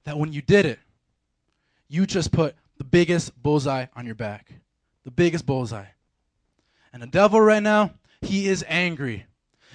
[0.04, 0.78] that when you did it,
[1.88, 4.52] you just put the biggest bullseye on your back.
[5.04, 5.86] The biggest bullseye.
[6.92, 9.26] And the devil right now, he is angry.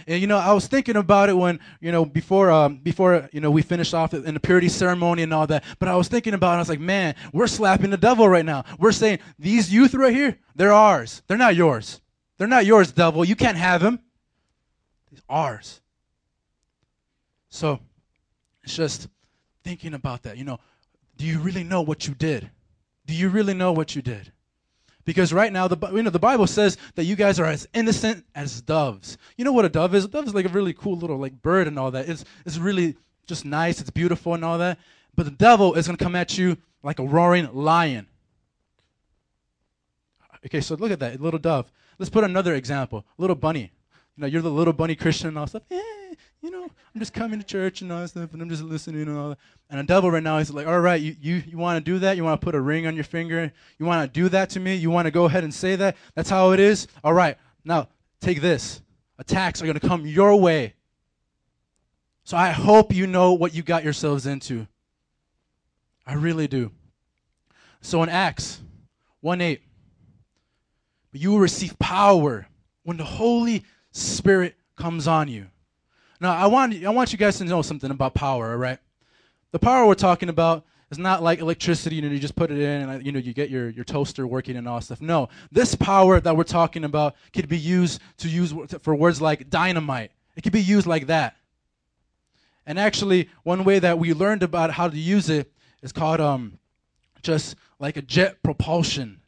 [0.06, 3.42] And you know, I was thinking about it when you know before um, before you
[3.42, 5.64] know we finished off in the purity ceremony and all that.
[5.80, 6.56] But I was thinking about it.
[6.56, 8.64] I was like, man, we're slapping the devil right now.
[8.78, 11.24] We're saying these youth right here, they're ours.
[11.28, 12.00] They're not yours.
[12.38, 13.26] They're not yours, devil.
[13.26, 14.00] You can't have them.
[15.10, 15.82] These ours.
[17.50, 17.80] So
[18.64, 19.08] it's just
[19.64, 20.38] thinking about that.
[20.38, 20.60] You know,
[21.18, 22.50] do you really know what you did?
[23.08, 24.32] Do you really know what you did?
[25.08, 28.26] Because right now, the you know the Bible says that you guys are as innocent
[28.36, 29.18] as doves.
[29.38, 30.04] You know what a dove is?
[30.04, 32.10] A dove is like a really cool little like bird and all that.
[32.10, 33.80] It's it's really just nice.
[33.80, 34.78] It's beautiful and all that.
[35.16, 38.08] But the devil is gonna come at you like a roaring lion.
[40.46, 41.72] Okay, so look at that little dove.
[41.98, 43.06] Let's put another example.
[43.18, 43.72] Little bunny.
[44.18, 45.64] You know, you're the little bunny Christian and all stuff.
[45.72, 45.82] Eh,
[46.42, 49.04] you know, I'm just coming to church and all that stuff, and I'm just listening
[49.04, 49.38] and all that.
[49.70, 52.00] And the devil right now is like, all right, you, you, you want to do
[52.00, 52.16] that?
[52.16, 53.52] You want to put a ring on your finger?
[53.80, 54.76] You want to do that to me?
[54.76, 55.98] You want to go ahead and say that?
[56.16, 56.88] That's how it is?
[57.04, 57.90] All right, now
[58.22, 58.82] take this.
[59.18, 60.76] Attacks are going to come your way.
[62.24, 64.68] So I hope you know what you got yourselves into.
[66.06, 66.72] I really do.
[67.82, 68.62] So in Acts
[69.22, 69.62] 1 8,
[71.12, 72.48] but you will receive power
[72.84, 75.48] when the Holy Spirit comes on you.
[76.20, 78.80] Now, I want, I want you guys to know something about power, all right?
[79.52, 82.60] The power we're talking about is not like electricity, you know, you just put it
[82.60, 85.02] in and, you know, you get your, your toaster working and all stuff.
[85.02, 89.50] No, this power that we're talking about could be used to use for words like
[89.50, 90.12] dynamite.
[90.36, 91.36] It could be used like that.
[92.66, 95.52] And actually, one way that we learned about how to use it
[95.82, 96.60] is called um,
[97.22, 99.22] just like a jet propulsion.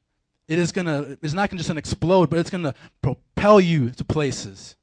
[0.48, 4.76] It is gonna, it's not gonna just explode, but it's gonna propel you to places.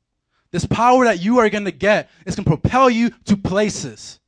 [0.51, 4.21] This power that you are gonna get is gonna propel you to places.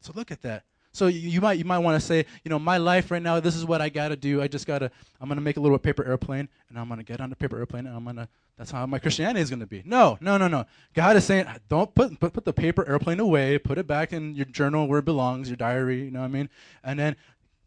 [0.00, 0.64] So look at that.
[0.92, 3.38] So you, you might you might want to say, you know, my life right now,
[3.38, 4.42] this is what I gotta do.
[4.42, 4.90] I just gotta,
[5.20, 7.86] I'm gonna make a little paper airplane, and I'm gonna get on the paper airplane,
[7.86, 8.28] and I'm gonna.
[8.58, 9.82] That's how my Christianity is gonna be.
[9.86, 10.66] No, no, no, no.
[10.92, 13.56] God is saying, don't put put put the paper airplane away.
[13.58, 16.02] Put it back in your journal where it belongs, your diary.
[16.02, 16.48] You know what I mean?
[16.82, 17.16] And then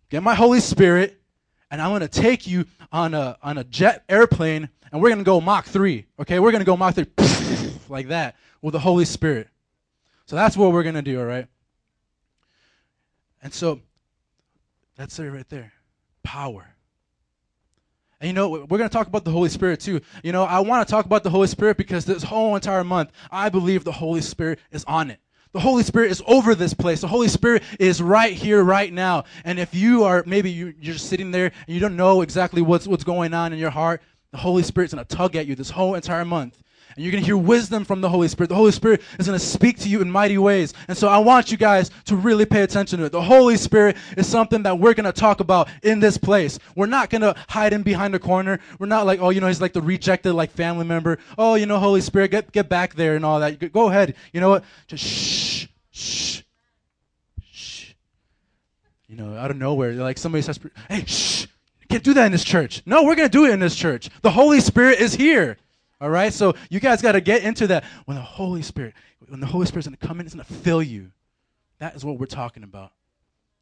[0.10, 1.22] get my Holy Spirit,
[1.74, 5.42] and I'm gonna take you on a on a jet airplane, and we're gonna go
[5.42, 6.06] Mach three.
[6.20, 7.08] Okay, we're gonna go Mach three,
[7.90, 9.50] like that with the Holy Spirit.
[10.28, 11.20] So that's what we're gonna do.
[11.20, 11.48] All right.
[13.42, 13.82] And so
[14.96, 15.74] that's it right there.
[16.22, 16.68] Power.
[18.22, 20.00] And you know, we're going to talk about the Holy Spirit too.
[20.24, 23.12] You know, I want to talk about the Holy Spirit because this whole entire month,
[23.30, 25.20] I believe the Holy Spirit is on it.
[25.54, 27.02] The Holy Spirit is over this place.
[27.02, 29.26] The Holy Spirit is right here, right now.
[29.46, 32.64] And if you are, maybe you, you're just sitting there and you don't know exactly
[32.64, 34.02] what's, what's going on in your heart,
[34.32, 36.64] the Holy Spirit's going to tug at you this whole entire month.
[36.96, 38.50] And you're going to hear wisdom from the Holy Spirit.
[38.50, 40.74] The Holy Spirit is going to speak to you in mighty ways.
[40.88, 43.12] And so I want you guys to really pay attention to it.
[43.12, 46.60] The Holy Spirit is something that we're going to talk about in this place.
[46.76, 48.60] We're not going to hide him behind a corner.
[48.80, 51.20] We're not like, oh, you know, he's like the rejected like family member.
[51.38, 53.72] Oh, you know, Holy Spirit, get get back there and all that.
[53.72, 54.16] Go ahead.
[54.32, 54.64] You know what?
[54.88, 56.42] Just shh, shh,
[57.52, 57.94] shh.
[59.08, 61.48] You know, out of nowhere, like somebody says, hey, shh.
[61.90, 62.82] Can't do that in this church.
[62.88, 64.10] No, we're going to do it in this church.
[64.24, 65.58] The Holy Spirit is here.
[66.04, 66.34] All right?
[66.34, 67.86] So you guys got to get into that.
[68.04, 68.94] When the Holy Spirit,
[69.26, 71.12] when the Holy Spirit's going to come in, it's going to fill you.
[71.80, 72.92] That is what we're talking about.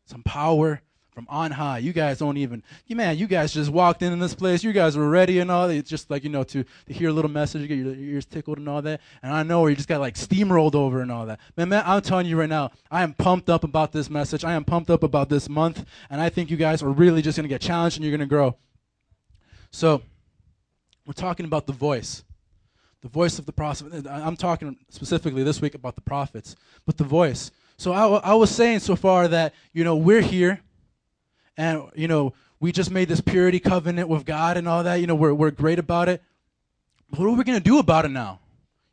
[0.05, 0.81] Some power,
[1.11, 1.77] from on high.
[1.77, 4.63] You guys don't even, man, you guys just walked in in this place.
[4.63, 5.69] You guys were ready and all.
[5.69, 8.57] It's just like you know to to hear a little message, get your, ears tickled
[8.57, 9.01] and all that.
[9.21, 11.39] And I know where you just got like steamrolled over and all that.
[11.57, 14.43] Man, man, I'm telling you right now, I am pumped up about this message.
[14.43, 17.35] I am pumped up about this month, and I think you guys are really just
[17.35, 18.55] gonna get challenged and you're gonna grow.
[19.71, 20.01] So,
[21.05, 22.23] we're talking about the voice
[23.01, 24.05] the voice of the prophet.
[24.07, 27.51] I'm talking specifically this week about the prophets, but the voice.
[27.77, 30.61] So I, I was saying so far that you know we're here,
[31.57, 34.95] and you know we just made this purity covenant with God and all that.
[34.95, 36.21] You know we're we're great about it.
[37.09, 38.39] What are we gonna do about it now?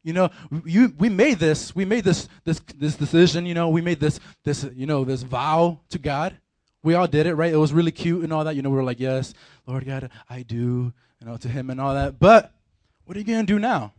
[0.02, 0.30] You know,
[0.64, 3.44] you we made this we made this this this decision.
[3.44, 6.38] You know, we made this this you know this vow to God.
[6.82, 7.52] We all did it, right?
[7.52, 8.56] It was really cute and all that.
[8.56, 9.34] You know, we were like, yes,
[9.66, 10.94] Lord God, I do.
[11.20, 12.18] You know, to Him and all that.
[12.18, 12.54] But
[13.04, 13.92] what are you gonna do now?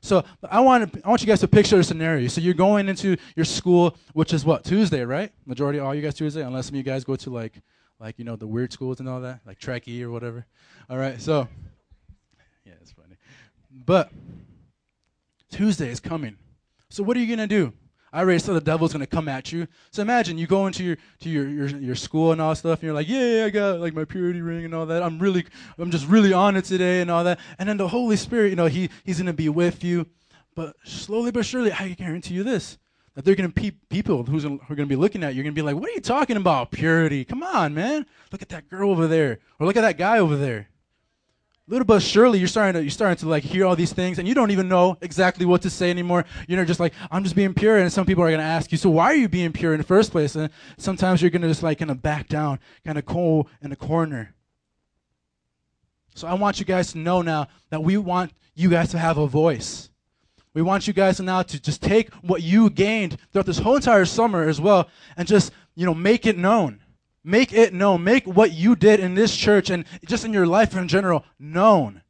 [0.00, 2.28] So I want to, I want you guys to picture a scenario.
[2.28, 5.32] So you're going into your school, which is what Tuesday, right?
[5.44, 7.60] Majority all you guys Tuesday, unless some of you guys go to like,
[7.98, 10.46] like you know the weird schools and all that, like Trekkie or whatever.
[10.88, 11.48] All right, so
[12.64, 13.16] yeah, it's funny,
[13.70, 14.12] but
[15.50, 16.36] Tuesday is coming.
[16.88, 17.72] So what are you gonna do?
[18.16, 19.68] I already said the devil's gonna come at you.
[19.90, 22.78] So imagine you go into your to your, your your school and all that stuff,
[22.78, 25.02] and you're like, yeah, I got like my purity ring and all that.
[25.02, 25.44] I'm really,
[25.76, 27.38] I'm just really on it today and all that.
[27.58, 30.06] And then the Holy Spirit, you know, he he's gonna be with you.
[30.54, 32.78] But slowly but surely, I guarantee you this:
[33.16, 35.42] that they're gonna pe- people who's gonna, who are gonna be looking at you.
[35.42, 36.70] You're gonna be like, what are you talking about?
[36.70, 37.22] Purity?
[37.22, 38.06] Come on, man.
[38.32, 40.70] Look at that girl over there, or look at that guy over there
[41.68, 44.28] little but surely you're starting to you're starting to like hear all these things and
[44.28, 46.24] you don't even know exactly what to say anymore.
[46.46, 48.78] You're just like i'm just being pure and some people are going to ask you
[48.78, 50.36] so why are you being pure in the first place?
[50.36, 53.70] And sometimes you're going to just like kind of back down kind of cold in
[53.70, 54.34] the corner.
[56.14, 59.18] So i want you guys to know now that we want you guys to have
[59.18, 59.90] a voice.
[60.54, 64.06] We want you guys now to just take what you gained throughout this whole entire
[64.06, 66.80] summer as well and just you know make it known
[67.26, 68.04] Make it known.
[68.04, 72.02] Make what you did in this church and just in your life in general known.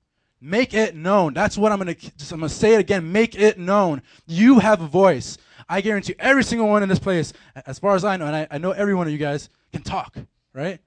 [0.43, 1.33] Make it known.
[1.33, 1.95] That's what I'm gonna.
[1.95, 3.11] Just, I'm gonna say it again.
[3.11, 4.03] Make it known.
[4.27, 5.39] You have a voice.
[5.71, 7.33] I guarantee every single one in this place,
[7.65, 9.83] as far as I know, and I, I know every one of you guys can
[9.83, 10.19] talk,
[10.53, 10.81] right?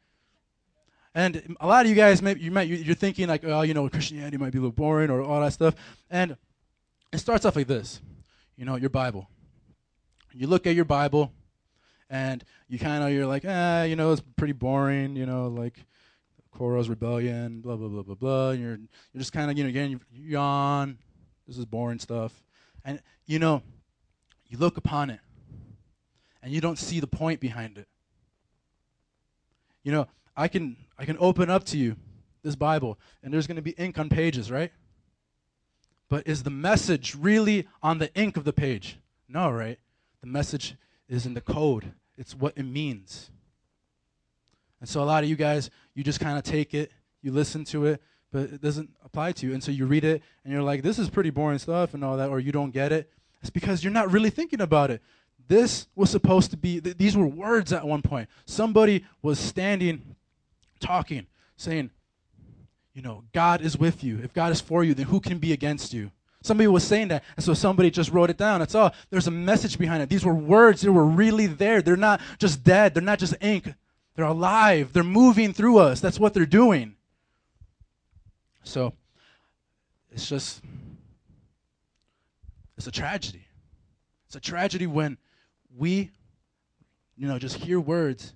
[1.15, 3.89] And a lot of you guys, maybe you might you're thinking like, oh, you know,
[3.89, 5.73] Christianity might be a little boring or all that stuff.
[6.11, 6.37] And
[7.11, 7.99] it starts off like this,
[8.55, 9.27] you know, your Bible.
[10.31, 11.33] You look at your Bible,
[12.09, 15.75] and you kind of you're like, ah, you know, it's pretty boring, you know, like
[16.51, 18.49] Korah's rebellion, blah blah blah blah blah.
[18.51, 18.79] And you're
[19.13, 20.97] you're just kind of you know again yawn.
[21.47, 22.43] This is boring stuff,
[22.85, 23.63] and you know,
[24.47, 25.19] you look upon it,
[26.43, 27.87] and you don't see the point behind it.
[29.83, 31.95] You know, I can I can open up to you
[32.43, 34.71] this Bible, and there's going to be ink on pages, right?
[36.09, 38.97] But is the message really on the ink of the page?
[39.27, 39.79] No, right?
[40.21, 40.75] The message
[41.07, 43.31] is in the code it's what it means.
[44.81, 46.91] And so a lot of you guys, you just kind of take it,
[47.21, 48.01] you listen to it,
[48.31, 49.53] but it doesn't apply to you.
[49.53, 52.17] And so you read it and you're like, this is pretty boring stuff and all
[52.17, 53.09] that, or you don't get it.
[53.41, 55.01] It's because you're not really thinking about it.
[55.47, 58.29] This was supposed to be, th- these were words at one point.
[58.45, 60.15] Somebody was standing,
[60.79, 61.25] talking,
[61.57, 61.89] saying,
[62.93, 64.19] you know, God is with you.
[64.21, 66.11] If God is for you, then who can be against you?
[66.41, 68.59] Somebody was saying that, and so somebody just wrote it down.
[68.59, 68.93] That's all.
[69.09, 70.09] There's a message behind it.
[70.09, 70.81] These were words.
[70.81, 71.81] They were really there.
[71.81, 72.93] They're not just dead.
[72.93, 73.73] They're not just ink.
[74.15, 74.93] They're alive.
[74.93, 75.99] They're moving through us.
[75.99, 76.95] That's what they're doing.
[78.63, 78.93] So,
[80.11, 80.61] it's just,
[82.77, 83.45] it's a tragedy.
[84.27, 85.17] It's a tragedy when
[85.75, 86.11] we,
[87.17, 88.33] you know, just hear words.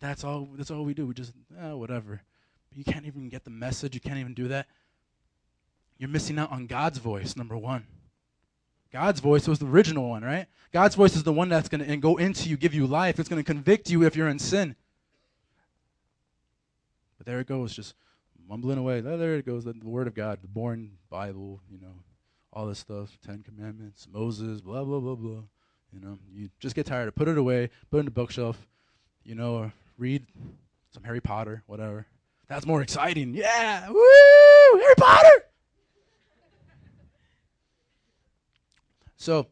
[0.00, 0.48] That's all.
[0.54, 1.06] That's all we do.
[1.06, 2.22] We just, oh, whatever.
[2.70, 3.94] But you can't even get the message.
[3.94, 4.66] You can't even do that
[6.02, 7.86] you're missing out on God's voice, number one.
[8.92, 10.46] God's voice was the original one, right?
[10.72, 13.20] God's voice is the one that's going to go into you, give you life.
[13.20, 14.74] It's going to convict you if you're in sin.
[17.18, 17.94] But there it goes, just
[18.48, 19.00] mumbling away.
[19.00, 21.94] There it goes, the Word of God, the born Bible, you know,
[22.52, 25.42] all this stuff, Ten Commandments, Moses, blah, blah, blah, blah.
[25.92, 28.58] You know, you just get tired of put it away, put it in the bookshelf,
[29.22, 30.26] you know, read
[30.90, 32.06] some Harry Potter, whatever.
[32.48, 33.34] That's more exciting.
[33.34, 35.41] Yeah, woo, Harry Potter.
[39.22, 39.46] So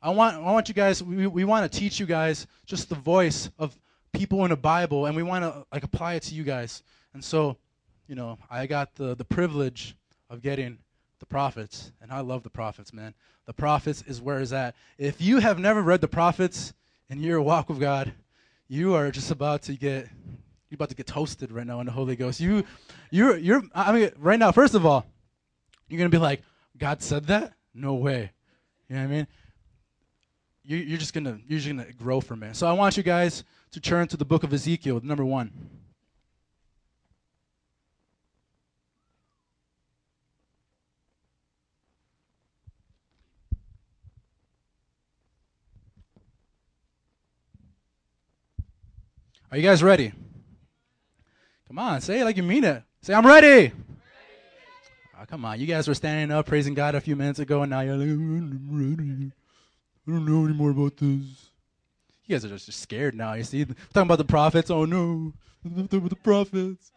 [0.00, 2.94] I want I want you guys we, we want to teach you guys just the
[2.94, 3.78] voice of
[4.14, 6.82] people in the Bible and we want to like apply it to you guys.
[7.12, 7.58] And so,
[8.08, 9.94] you know, I got the the privilege
[10.30, 10.78] of getting
[11.18, 13.12] the prophets and I love the prophets, man.
[13.44, 14.74] The prophets is where is at.
[14.96, 16.72] If you have never read the prophets
[17.10, 18.14] in your walk with God,
[18.68, 20.08] you are just about to get
[20.70, 22.40] you're about to get toasted right now in the Holy Ghost.
[22.40, 22.64] You
[23.10, 25.04] you're you're I mean right now first of all,
[25.90, 26.40] you're to be like,
[26.78, 27.52] God said that?
[27.74, 28.30] No way.
[28.90, 29.26] You know what I mean?
[30.70, 32.54] you, you're just gonna you're just gonna grow from it.
[32.54, 35.50] So I want you guys to turn to the book of Ezekiel, number one.
[49.50, 50.12] Are you guys ready?
[51.66, 52.84] Come on, say it like you mean it.
[53.02, 53.72] Say, I'm ready.
[55.20, 57.70] Oh, come on, you guys were standing up praising God a few minutes ago, and
[57.70, 58.08] now you're like.
[60.08, 61.50] I don't know anymore about this.
[62.24, 63.34] You guys are just scared now.
[63.34, 64.70] You see, talking about the prophets.
[64.70, 66.90] Oh no, the, the prophets.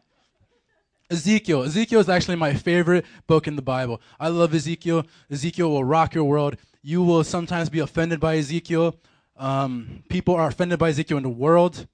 [1.09, 1.63] Ezekiel.
[1.63, 3.99] Ezekiel is actually my favorite book in the Bible.
[4.19, 5.05] I love Ezekiel.
[5.29, 6.55] Ezekiel will rock your world.
[6.81, 8.95] You will sometimes be offended by Ezekiel.
[9.35, 11.87] Um, people are offended by Ezekiel in the world.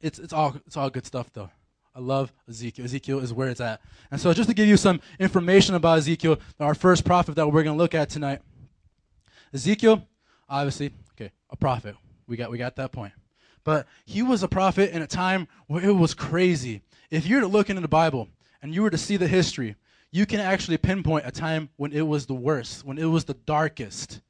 [0.00, 1.50] It's it's all it's all good stuff though.
[1.94, 2.84] I love Ezekiel.
[2.84, 3.80] Ezekiel is where it's at.
[4.10, 7.62] And so, just to give you some information about Ezekiel, our first prophet that we're
[7.62, 8.40] going to look at tonight,
[9.52, 10.06] Ezekiel,
[10.48, 11.96] obviously, okay, a prophet.
[12.26, 13.12] We got we got that point.
[13.64, 16.82] But he was a prophet in a time where it was crazy.
[17.10, 18.28] If you were to look into the Bible
[18.62, 19.76] and you were to see the history,
[20.10, 23.34] you can actually pinpoint a time when it was the worst, when it was the
[23.34, 24.20] darkest.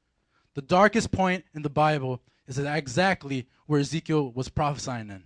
[0.54, 5.22] The darkest point in the Bible is exactly where Ezekiel was prophesying in.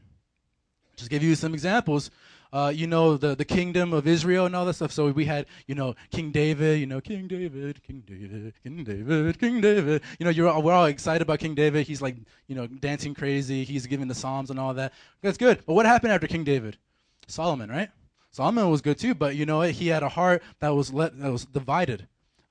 [0.96, 2.10] Just give you some examples.
[2.52, 4.92] Uh, you know the the kingdom of Israel and all that stuff.
[4.92, 9.38] So we had you know King David, you know King David, King David, King David,
[9.38, 10.02] King David.
[10.18, 11.86] You know you're all, we're all excited about King David.
[11.86, 12.16] He's like
[12.46, 13.64] you know dancing crazy.
[13.64, 14.92] He's giving the psalms and all that.
[15.22, 15.62] That's good.
[15.66, 16.78] But what happened after King David?
[17.26, 17.90] Solomon, right?
[18.30, 19.62] Solomon was good too, but you know?
[19.62, 22.06] He had a heart that was let, that was divided.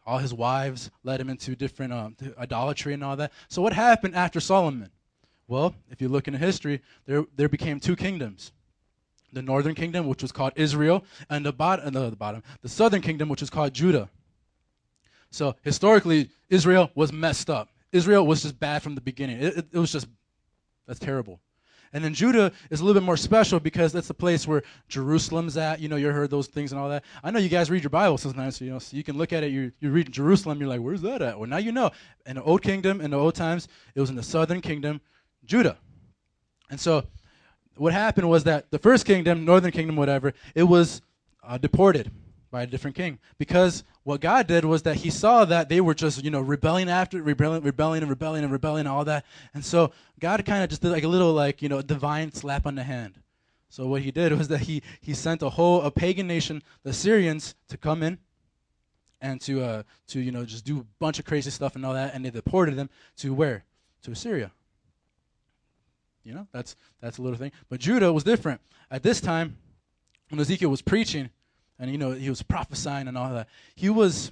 [0.06, 3.32] All his wives led him into different um, idolatry and all that.
[3.48, 4.90] So what happened after Solomon?
[5.48, 8.52] Well, if you look into history, there there became two kingdoms.
[9.32, 11.54] The northern kingdom, which was called Israel, and the
[11.92, 14.10] no, the bottom, the southern kingdom, which was called Judah.
[15.30, 17.70] So historically, Israel was messed up.
[17.92, 19.42] Israel was just bad from the beginning.
[19.42, 20.08] It, it, it was just
[20.88, 21.40] that's terrible.
[21.94, 25.56] And then Judah is a little bit more special because that's the place where Jerusalem's
[25.56, 25.80] at.
[25.80, 27.06] You know, you heard those things and all that.
[27.24, 29.32] I know you guys read your Bible sometimes, so, you know, so you can look
[29.32, 29.52] at it.
[29.52, 31.40] You you read Jerusalem, you're like, where's that at?
[31.40, 31.92] Well, now you know.
[32.26, 35.00] In the Old Kingdom, in the old times, it was in the southern kingdom,
[35.46, 35.78] Judah.
[36.70, 37.04] And so,
[37.78, 41.02] what happened was that the first kingdom, northern kingdom, whatever, it was
[41.44, 42.12] uh, deported
[42.52, 45.94] by a different king because what God did was that He saw that they were
[45.94, 49.66] just you know rebelling after rebelling, rebelling and rebelling and rebelling and all that, and
[49.66, 52.76] so God kind of just did like a little like you know divine slap on
[52.76, 53.20] the hand.
[53.70, 56.94] So what He did was that He He sent a whole a pagan nation, the
[56.94, 58.20] Syrians, to come in
[59.20, 61.94] and to uh to you know just do a bunch of crazy stuff and all
[61.94, 63.66] that, and they deported them to where?
[64.04, 64.52] To Assyria.
[66.26, 67.52] You know, that's that's a little thing.
[67.70, 68.60] But Judah was different.
[68.90, 69.58] At this time,
[70.30, 71.30] when Ezekiel was preaching,
[71.80, 74.32] and you know he was prophesying and all that, he was,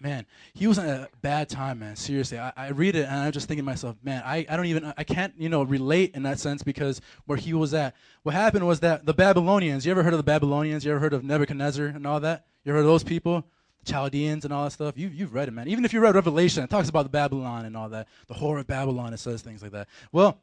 [0.00, 0.24] man,
[0.54, 1.94] he was in a bad time, man.
[1.94, 4.66] Seriously, I, I read it and I'm just thinking to myself, man, I, I don't
[4.66, 7.94] even I can't you know relate in that sense because where he was at.
[8.22, 9.84] What happened was that the Babylonians.
[9.84, 10.86] You ever heard of the Babylonians?
[10.86, 12.46] You ever heard of Nebuchadnezzar and all that?
[12.64, 13.44] You ever heard of those people?
[13.84, 14.96] Chaldeans and all that stuff.
[14.96, 15.68] You you've read it, man.
[15.68, 18.08] Even if you read Revelation, it talks about the Babylon and all that.
[18.28, 19.12] The horror of Babylon.
[19.12, 19.88] It says things like that.
[20.10, 20.40] Well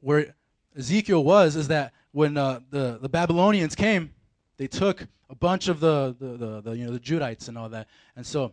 [0.00, 0.34] where
[0.76, 4.12] Ezekiel was is that when uh, the the Babylonians came,
[4.56, 7.68] they took a bunch of the, the, the, the you know the Judites and all
[7.68, 8.52] that, and so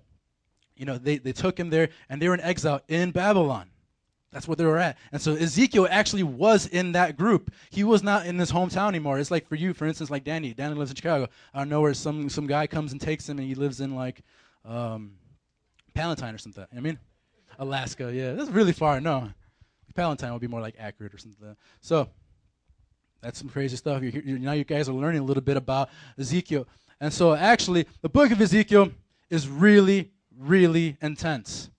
[0.75, 3.69] you know they, they took him there and they were in exile in Babylon.
[4.31, 4.97] That's where they were at.
[5.11, 7.51] And so Ezekiel actually was in that group.
[7.69, 9.19] He was not in his hometown anymore.
[9.19, 10.53] It's like for you, for instance, like Danny.
[10.53, 11.27] Danny lives in Chicago.
[11.53, 13.95] I don't know where some some guy comes and takes him and he lives in
[13.95, 14.21] like
[14.65, 15.13] um,
[15.93, 16.65] Palatine or something.
[16.75, 16.99] I mean,
[17.57, 18.13] Alaska.
[18.13, 18.99] Yeah, that's really far.
[18.99, 19.31] No.
[19.97, 21.45] Palatine would be more like accurate or something.
[21.45, 22.07] Like so
[23.21, 24.03] that's some crazy stuff.
[24.03, 26.67] You're, you're, now you guys are learning a little bit about Ezekiel.
[27.01, 28.91] And so actually, the book of Ezekiel
[29.29, 31.69] is really, really intense.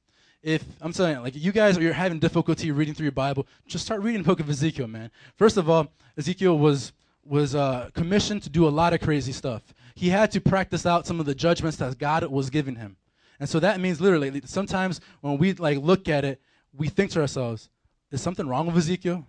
[0.43, 4.03] If I'm saying, like you guys are having difficulty reading through your Bible, just start
[4.03, 5.11] reading the book of Ezekiel, man.
[5.37, 6.93] First of all, Ezekiel was
[7.25, 9.63] was uh, commissioned to do a lot of crazy stuff.
[9.95, 12.97] He had to practice out some of the judgments that God was giving him,
[13.41, 16.41] and so that means literally sometimes when we like look at it,
[16.73, 17.69] we think to ourselves,
[18.11, 19.27] is something wrong with Ezekiel?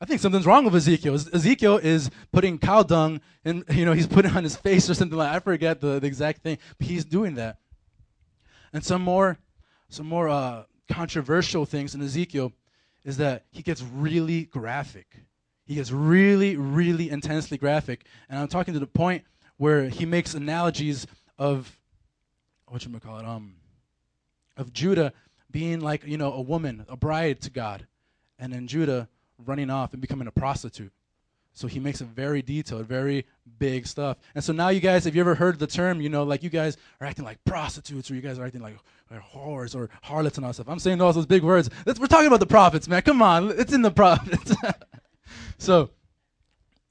[0.00, 1.14] I think something's wrong with Ezekiel.
[1.14, 5.18] Ezekiel is putting cow dung and you know he's putting on his face or something
[5.18, 7.58] like I forget the, the exact thing, but he's doing that.
[8.72, 9.38] And some more
[9.88, 12.52] some more uh, controversial things in Ezekiel
[13.04, 15.06] is that he gets really graphic.
[15.66, 18.06] He gets really, really intensely graphic.
[18.28, 19.24] And I'm talking to the point
[19.56, 21.06] where he makes analogies
[21.38, 21.78] of
[22.66, 23.54] what you call it, um,
[24.56, 25.12] of Judah
[25.50, 27.86] being like, you know, a woman, a bride to God,
[28.38, 29.08] and then Judah
[29.44, 30.92] running off and becoming a prostitute.
[31.52, 33.26] So he makes it very detailed, very
[33.58, 34.18] big stuff.
[34.34, 36.50] And so now you guys, if you ever heard the term, you know, like you
[36.50, 38.76] guys are acting like prostitutes or you guys are acting like,
[39.10, 40.68] like whores or harlots and all that stuff.
[40.68, 41.68] I'm saying all those big words.
[41.84, 43.02] That's, we're talking about the prophets, man.
[43.02, 43.50] Come on.
[43.50, 44.54] It's in the prophets.
[45.58, 45.90] so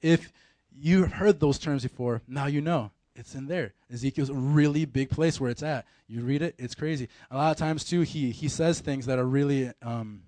[0.02, 0.30] if
[0.76, 2.90] you've heard those terms before, now you know.
[3.14, 3.74] It's in there.
[3.92, 5.86] Ezekiel's a really big place where it's at.
[6.06, 7.08] You read it, it's crazy.
[7.30, 10.22] A lot of times too, he he says things that are really um,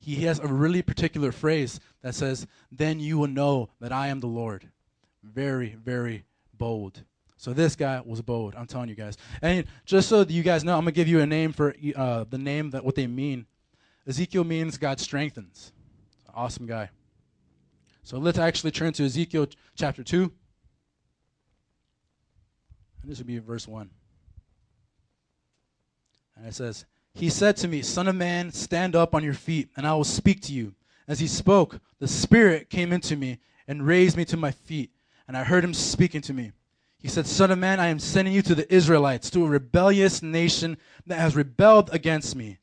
[0.00, 4.20] he has a really particular phrase that says, Then you will know that I am
[4.20, 4.70] the Lord.
[5.22, 6.24] Very, very
[6.56, 7.02] bold.
[7.36, 8.54] So this guy was bold.
[8.56, 9.16] I'm telling you guys.
[9.42, 12.38] And just so you guys know, I'm gonna give you a name for uh, the
[12.38, 13.46] name that what they mean.
[14.06, 15.72] Ezekiel means God strengthens.
[16.34, 16.90] Awesome guy.
[18.02, 20.32] So let's actually turn to Ezekiel chapter two.
[23.02, 23.90] And this would be verse one.
[26.36, 26.84] And it says,
[27.14, 30.04] He said to me, Son of man, stand up on your feet, and I will
[30.04, 30.74] speak to you.
[31.06, 34.90] As he spoke, the Spirit came into me and raised me to my feet,
[35.26, 36.52] and I heard him speaking to me.
[36.98, 40.22] He said, Son of man, I am sending you to the Israelites, to a rebellious
[40.22, 40.76] nation
[41.06, 42.58] that has rebelled against me.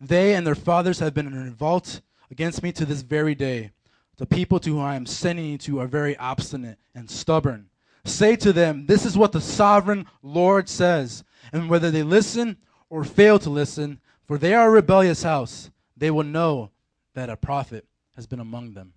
[0.00, 3.72] They and their fathers have been in revolt against me to this very day.
[4.16, 7.68] The people to whom I am sending you to are very obstinate and stubborn.
[8.04, 11.24] Say to them, This is what the sovereign Lord says.
[11.52, 12.56] And whether they listen
[12.88, 16.70] or fail to listen, for they are a rebellious house, they will know
[17.14, 17.84] that a prophet
[18.16, 18.92] has been among them.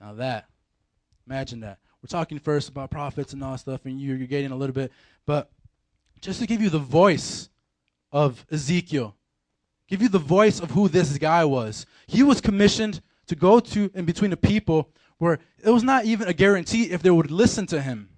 [0.00, 0.46] Now that,
[1.26, 1.78] imagine that.
[2.02, 4.90] We're talking first about prophets and all stuff, and you're, you're getting a little bit,
[5.24, 5.50] but
[6.20, 7.48] just to give you the voice
[8.10, 9.14] of Ezekiel,
[9.88, 11.86] give you the voice of who this guy was.
[12.06, 14.90] He was commissioned to go to in between the people
[15.22, 18.08] where it was not even a guarantee if they would listen to him.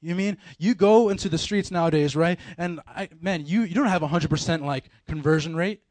[0.00, 2.40] You mean you go into the streets nowadays, right?
[2.56, 5.82] And I, man, you, you don't have a hundred percent like conversion rate.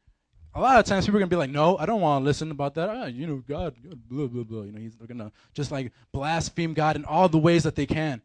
[0.56, 2.50] A lot of times people are gonna be like, "No, I don't want to listen
[2.50, 4.62] about that." Ah, you know, God, God, blah blah blah.
[4.62, 8.22] You know, he's gonna just like blaspheme God in all the ways that they can.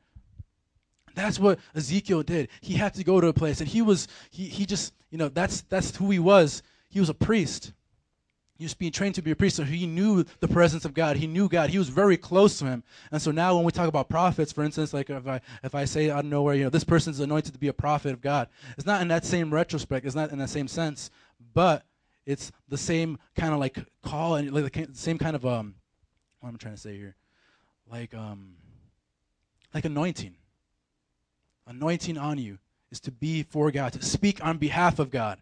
[1.14, 2.48] That's what Ezekiel did.
[2.62, 5.30] He had to go to a place, and he was he he just you know
[5.30, 6.64] that's that's who he was.
[6.90, 7.74] He was a priest.
[8.62, 11.18] He was being trained to be a priest, so he knew the presence of God.
[11.18, 11.72] He knew God.
[11.72, 12.84] He was very close to him.
[13.12, 15.86] And so now, when we talk about prophets, for instance, like if I if I
[15.86, 18.50] say out of nowhere, you know, this person's anointed to be a prophet of God,
[18.78, 20.06] it's not in that same retrospect.
[20.06, 21.10] It's not in that same sense,
[21.56, 21.88] but
[22.28, 25.74] it's the same kind of like call and like the same kind of um,
[26.40, 27.16] what am I trying to say here,
[27.92, 28.54] like um,
[29.74, 30.36] like anointing.
[31.66, 32.60] Anointing on you
[32.92, 35.40] is to be for God, to speak on behalf of God.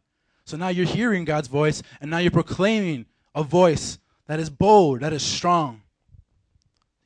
[0.50, 5.02] So now you're hearing God's voice, and now you're proclaiming a voice that is bold,
[5.02, 5.84] that is strong.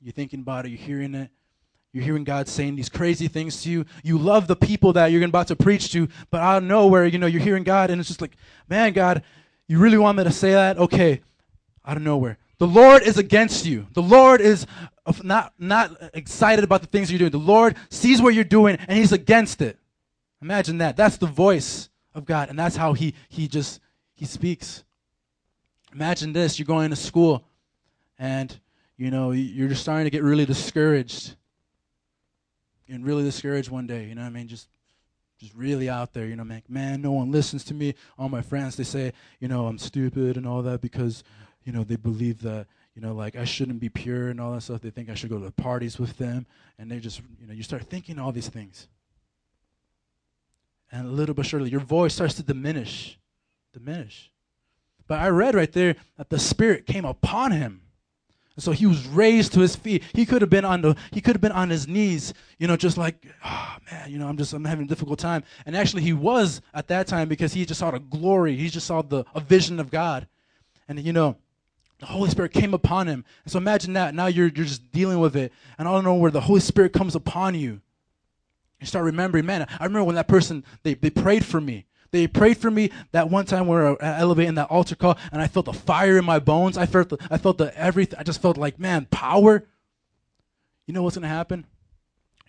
[0.01, 1.29] You're thinking about it, you're hearing it.
[1.91, 3.85] You're hearing God saying these crazy things to you.
[4.01, 7.19] You love the people that you're about to preach to, but out of nowhere, you
[7.19, 8.37] know, you're hearing God, and it's just like,
[8.69, 9.23] man, God,
[9.67, 10.77] you really want me to say that?
[10.77, 11.21] Okay,
[11.85, 12.37] out of nowhere.
[12.59, 13.87] The Lord is against you.
[13.91, 14.65] The Lord is
[15.21, 17.31] not, not excited about the things you're doing.
[17.31, 19.77] The Lord sees what you're doing, and He's against it.
[20.41, 20.95] Imagine that.
[20.95, 23.79] That's the voice of God, and that's how He He just
[24.15, 24.83] He speaks.
[25.93, 27.43] Imagine this: you're going to school,
[28.17, 28.59] and
[28.97, 31.35] you know you're just starting to get really discouraged,
[32.87, 34.05] and really discouraged one day.
[34.05, 34.47] You know what I mean?
[34.47, 34.67] Just
[35.43, 37.95] just really out there, you know, man, man, no one listens to me.
[38.17, 39.11] All my friends, they say,
[39.41, 41.23] you know, I'm stupid and all that because,
[41.65, 44.61] you know, they believe that, you know, like I shouldn't be pure and all that
[44.61, 44.79] stuff.
[44.79, 46.45] They think I should go to the parties with them.
[46.79, 48.87] And they just, you know, you start thinking all these things.
[50.93, 53.17] And a little but surely, your voice starts to diminish,
[53.73, 54.31] diminish.
[55.07, 57.81] But I read right there that the Spirit came upon him.
[58.55, 60.03] And so he was raised to his feet.
[60.13, 62.77] He could have been on the he could have been on his knees, you know,
[62.77, 65.43] just like, oh man, you know, I'm just I'm having a difficult time.
[65.65, 68.55] And actually he was at that time because he just saw the glory.
[68.55, 70.27] He just saw the a vision of God.
[70.87, 71.37] And you know,
[71.97, 73.25] the Holy Spirit came upon him.
[73.43, 74.13] And so imagine that.
[74.13, 75.51] Now you're you're just dealing with it.
[75.79, 77.81] And I don't know where the Holy Spirit comes upon you.
[78.83, 81.85] You start remembering, man, I remember when that person they, they prayed for me.
[82.11, 85.47] They prayed for me that one time we were elevating that altar call, and I
[85.47, 86.77] felt the fire in my bones.
[86.77, 88.19] I felt the, I felt the everything.
[88.19, 89.63] I just felt like, man, power.
[90.85, 91.65] You know what's gonna happen?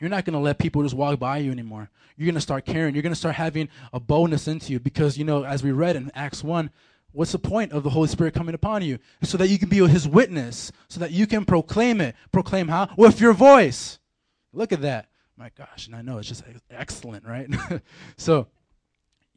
[0.01, 1.89] You're not gonna let people just walk by you anymore.
[2.17, 2.97] You're gonna start caring.
[2.97, 6.11] You're gonna start having a boldness into you because you know, as we read in
[6.17, 6.71] Acts one,
[7.13, 8.99] what's the point of the Holy Spirit coming upon you?
[9.23, 12.17] So that you can be His witness, so that you can proclaim it.
[12.33, 12.91] Proclaim how?
[12.99, 14.01] With your voice.
[14.53, 15.09] Look at that.
[15.37, 17.49] My gosh, and I know it's just excellent, right?
[18.17, 18.47] so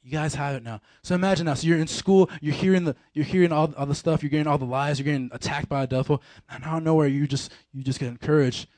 [0.03, 0.79] you guys have it now.
[1.01, 1.55] So imagine now.
[1.55, 2.29] So you're in school.
[2.39, 2.95] You're hearing the.
[3.13, 4.23] You're hearing all, all the stuff.
[4.23, 4.99] You're getting all the lies.
[4.99, 6.21] You're getting attacked by a devil.
[6.49, 8.69] And out of nowhere, you just you just get encouraged.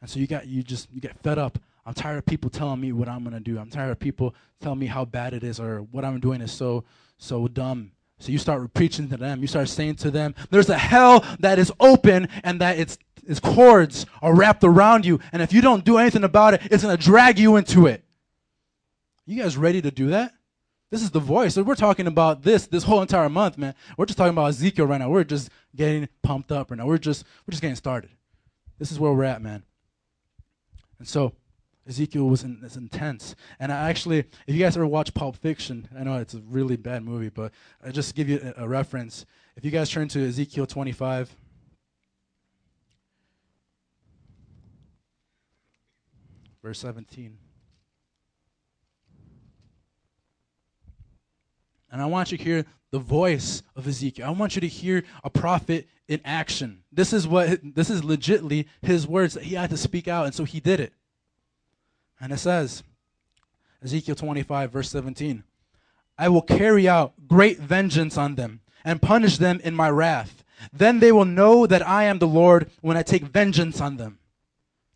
[0.00, 1.58] And so you got you just you get fed up.
[1.84, 3.58] I'm tired of people telling me what I'm gonna do.
[3.58, 6.52] I'm tired of people telling me how bad it is or what I'm doing is
[6.52, 6.84] so
[7.18, 7.92] so dumb.
[8.18, 9.40] So you start preaching to them.
[9.40, 13.40] You start saying to them, there's a hell that is open and that its, its
[13.40, 15.20] cords are wrapped around you.
[15.32, 18.04] And if you don't do anything about it, it's going to drag you into it.
[19.24, 20.32] You guys ready to do that?
[20.90, 21.56] This is the voice.
[21.56, 23.74] We're talking about this this whole entire month, man.
[23.98, 25.10] We're just talking about Ezekiel right now.
[25.10, 26.86] We're just getting pumped up right now.
[26.86, 28.08] We're just we're just getting started.
[28.78, 29.64] This is where we're at, man.
[30.98, 31.34] And so
[31.88, 33.34] Ezekiel was in, intense.
[33.58, 36.76] And I actually, if you guys ever watch Pulp Fiction, I know it's a really
[36.76, 37.52] bad movie, but
[37.84, 39.24] I just give you a, a reference.
[39.56, 41.34] If you guys turn to Ezekiel 25,
[46.62, 47.38] verse 17.
[51.90, 54.26] And I want you to hear the voice of Ezekiel.
[54.26, 56.82] I want you to hear a prophet in action.
[56.92, 60.34] This is what this is legitly his words that he had to speak out, and
[60.34, 60.92] so he did it.
[62.20, 62.82] And it says,
[63.82, 65.44] Ezekiel 25, verse 17,
[66.18, 70.42] I will carry out great vengeance on them and punish them in my wrath.
[70.72, 74.18] Then they will know that I am the Lord when I take vengeance on them.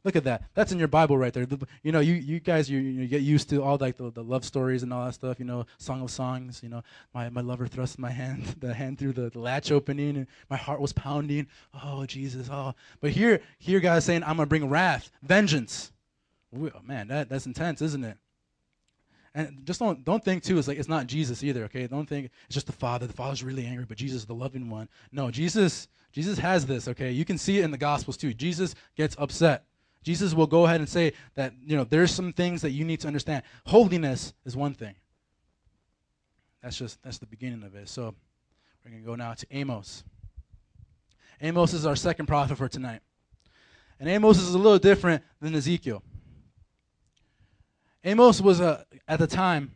[0.04, 0.42] Look at that.
[0.54, 1.46] That's in your Bible right there.
[1.46, 4.24] The- you know, you, you guys, you, you get used to all like the, the
[4.24, 5.38] love stories and all that stuff.
[5.38, 6.60] You know, Song of Songs.
[6.60, 6.82] You know,
[7.14, 10.56] my, my lover thrust my hand, the hand through the, the latch opening, and my
[10.56, 11.46] heart was pounding.
[11.84, 12.48] Oh Jesus!
[12.50, 15.92] Oh, but here, here, God is saying, I'm gonna bring wrath, vengeance.
[16.54, 18.16] Oh, man, that that's intense, isn't it?
[19.34, 20.58] And just don't don't think too.
[20.58, 21.64] It's like it's not Jesus either.
[21.64, 23.06] Okay, don't think it's just the Father.
[23.06, 24.88] The Father's really angry, but Jesus is the loving one.
[25.10, 26.86] No, Jesus Jesus has this.
[26.88, 28.34] Okay, you can see it in the Gospels too.
[28.34, 29.64] Jesus gets upset.
[30.02, 33.00] Jesus will go ahead and say that you know there's some things that you need
[33.00, 33.42] to understand.
[33.64, 34.96] Holiness is one thing.
[36.62, 37.88] That's just that's the beginning of it.
[37.88, 38.14] So
[38.84, 40.04] we're gonna go now to Amos.
[41.40, 43.00] Amos is our second prophet for tonight,
[43.98, 46.02] and Amos is a little different than Ezekiel.
[48.04, 49.70] Amos was a at the time.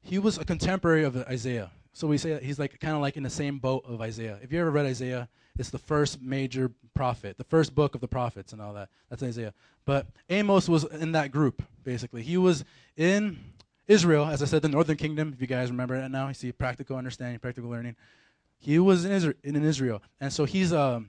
[0.00, 1.70] He was a contemporary of Isaiah.
[1.92, 4.38] So we say he's like kind of like in the same boat of Isaiah.
[4.42, 5.28] If you ever read Isaiah,
[5.58, 8.88] it's the first major prophet, the first book of the prophets and all that.
[9.10, 9.54] That's Isaiah.
[9.84, 12.22] But Amos was in that group, basically.
[12.22, 12.64] He was
[12.96, 13.38] in
[13.88, 16.28] Israel, as I said, the northern kingdom, if you guys remember that now.
[16.28, 17.96] You see practical understanding, practical learning.
[18.58, 20.02] He was in Israel.
[20.20, 21.08] And so he's um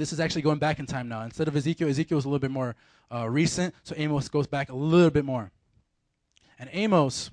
[0.00, 1.22] this is actually going back in time now.
[1.22, 2.74] Instead of Ezekiel, Ezekiel is a little bit more
[3.14, 5.50] uh, recent, so Amos goes back a little bit more.
[6.58, 7.30] And Amos,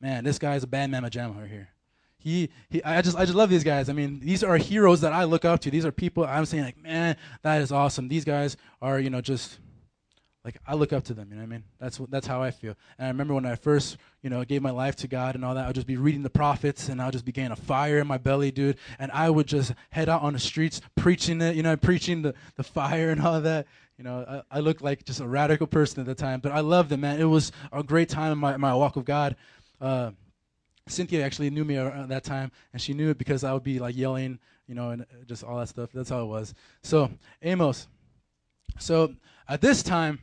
[0.00, 1.70] man, this guy is a bad mamma jamma right here.
[2.18, 3.88] He, he, I just, I just love these guys.
[3.88, 5.70] I mean, these are heroes that I look up to.
[5.70, 8.08] These are people I'm saying like, man, that is awesome.
[8.08, 9.58] These guys are, you know, just
[10.44, 11.28] like I look up to them.
[11.30, 11.64] You know what I mean?
[11.80, 12.74] That's what, that's how I feel.
[12.98, 15.54] And I remember when I first, you know, gave my life to God and all
[15.54, 15.66] that.
[15.66, 18.18] I'd just be reading the prophets, and I'll just be getting a fire in my
[18.18, 18.76] belly, dude.
[18.98, 22.34] And I would just head out on the streets preaching it, you know, preaching the
[22.56, 23.66] the fire and all that.
[23.96, 26.60] You know, I, I looked like just a radical person at the time, but I
[26.60, 27.20] loved it, man.
[27.20, 29.36] It was a great time in my, my walk with God.
[29.80, 30.10] Uh,
[30.88, 33.78] Cynthia actually knew me around that time, and she knew it because I would be
[33.78, 35.90] like yelling, you know, and uh, just all that stuff.
[35.94, 36.54] That's how it was.
[36.82, 37.10] So,
[37.42, 37.86] Amos.
[38.78, 39.14] So
[39.48, 40.18] at this time,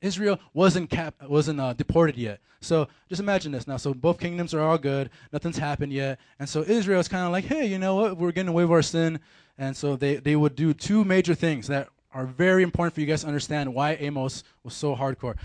[0.00, 2.40] Israel wasn't cap- wasn't uh, deported yet.
[2.60, 3.76] So just imagine this now.
[3.76, 5.10] So both kingdoms are all good.
[5.32, 8.16] Nothing's happened yet, and so Israel is kind of like, hey, you know what?
[8.16, 9.20] We're getting away with our sin,
[9.56, 13.06] and so they they would do two major things that are very important for you
[13.06, 15.36] guys to understand why Amos was so hardcore.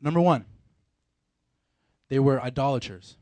[0.00, 0.44] Number one,
[2.08, 3.16] they were idolaters.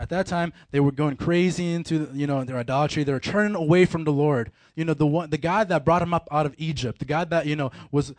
[0.00, 3.04] At that time, they were going crazy into you know their idolatry.
[3.04, 4.50] They were turning away from the Lord.
[4.74, 7.28] You know the one, the God that brought them up out of Egypt, the God
[7.28, 8.14] that you know was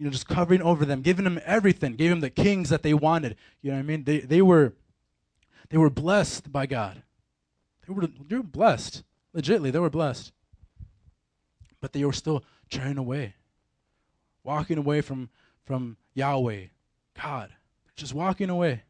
[0.00, 2.94] you know just covering over them, giving them everything, gave them the kings that they
[2.94, 3.36] wanted.
[3.60, 4.04] You know what I mean?
[4.04, 4.72] They they were
[5.68, 7.02] they were blessed by God.
[7.86, 9.02] They were they were blessed,
[9.36, 9.70] legitly.
[9.70, 10.32] They were blessed,
[11.82, 13.34] but they were still turning away,
[14.42, 15.28] walking away from
[15.66, 16.64] from Yahweh,
[17.14, 17.50] God,
[17.94, 18.82] just walking away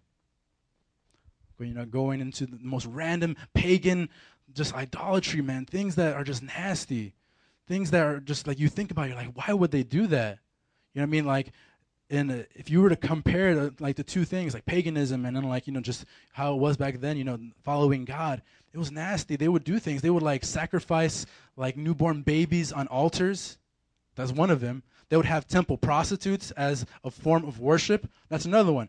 [1.66, 4.08] you know, going into the most random pagan,
[4.54, 5.66] just idolatry, man.
[5.66, 7.14] Things that are just nasty,
[7.66, 9.08] things that are just like you think about.
[9.08, 10.38] You're like, why would they do that?
[10.94, 11.26] You know what I mean?
[11.26, 11.52] Like,
[12.08, 15.24] in a, uh, if you were to compare the, like the two things, like paganism
[15.24, 18.42] and then like you know just how it was back then, you know, following God,
[18.72, 19.36] it was nasty.
[19.36, 20.02] They would do things.
[20.02, 21.24] They would like sacrifice
[21.56, 23.58] like newborn babies on altars.
[24.16, 24.82] That's one of them.
[25.08, 28.08] They would have temple prostitutes as a form of worship.
[28.28, 28.88] That's another one.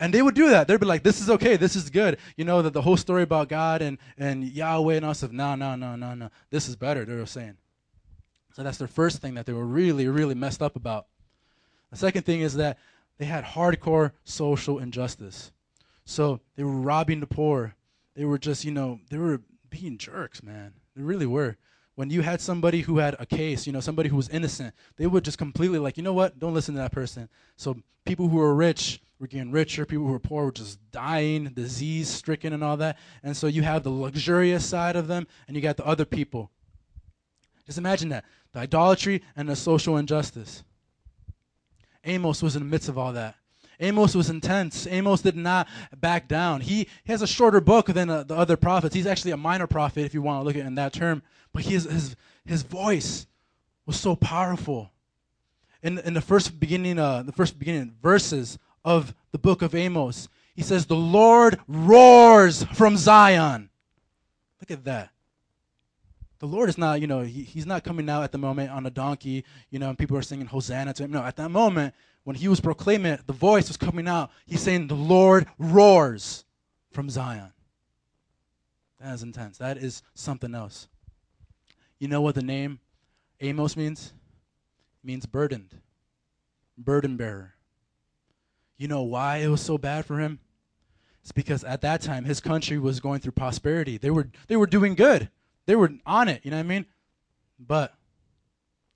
[0.00, 0.66] And they would do that.
[0.66, 1.56] They'd be like, this is okay.
[1.56, 2.18] This is good.
[2.36, 5.30] You know, that the whole story about God and, and Yahweh and all stuff.
[5.30, 6.30] No, no, no, no, no.
[6.50, 7.56] This is better, they were saying.
[8.54, 11.06] So that's their first thing that they were really, really messed up about.
[11.92, 12.78] The second thing is that
[13.18, 15.52] they had hardcore social injustice.
[16.04, 17.76] So they were robbing the poor.
[18.16, 20.72] They were just, you know, they were being jerks, man.
[20.96, 21.56] They really were.
[21.94, 25.06] when you had somebody who had a case, you know, somebody who was innocent, they
[25.06, 26.38] would just completely like, you know what?
[26.38, 27.28] Don't listen to that person.
[27.56, 29.84] So people who were rich were getting richer.
[29.84, 32.98] People who were poor were just dying, disease stricken, and all that.
[33.22, 36.50] And so you have the luxurious side of them, and you got the other people.
[37.66, 40.64] Just imagine that the idolatry and the social injustice.
[42.04, 43.36] Amos was in the midst of all that.
[43.80, 44.86] Amos was intense.
[44.86, 46.60] Amos did not back down.
[46.60, 48.94] He, he has a shorter book than uh, the other prophets.
[48.94, 51.22] He's actually a minor prophet, if you want to look at it in that term.
[51.52, 53.26] But his, his, his voice
[53.84, 54.90] was so powerful.
[55.82, 60.28] In, in the first beginning, uh, the first beginning verses of the book of Amos,
[60.54, 63.68] he says, "The Lord roars from Zion."
[64.60, 65.10] Look at that.
[66.42, 68.84] The Lord is not, you know, he, he's not coming out at the moment on
[68.84, 71.12] a donkey, you know, and people are singing Hosanna to him.
[71.12, 71.94] No, at that moment,
[72.24, 74.32] when he was proclaiming it, the voice was coming out.
[74.44, 76.44] He's saying, The Lord roars
[76.90, 77.52] from Zion.
[79.00, 79.58] That is intense.
[79.58, 80.88] That is something else.
[82.00, 82.80] You know what the name
[83.40, 84.12] Amos means?
[85.04, 85.76] It means burdened,
[86.76, 87.54] burden bearer.
[88.76, 90.40] You know why it was so bad for him?
[91.22, 93.96] It's because at that time his country was going through prosperity.
[93.96, 95.30] They were they were doing good.
[95.66, 96.86] They were on it, you know what I mean?
[97.58, 97.94] But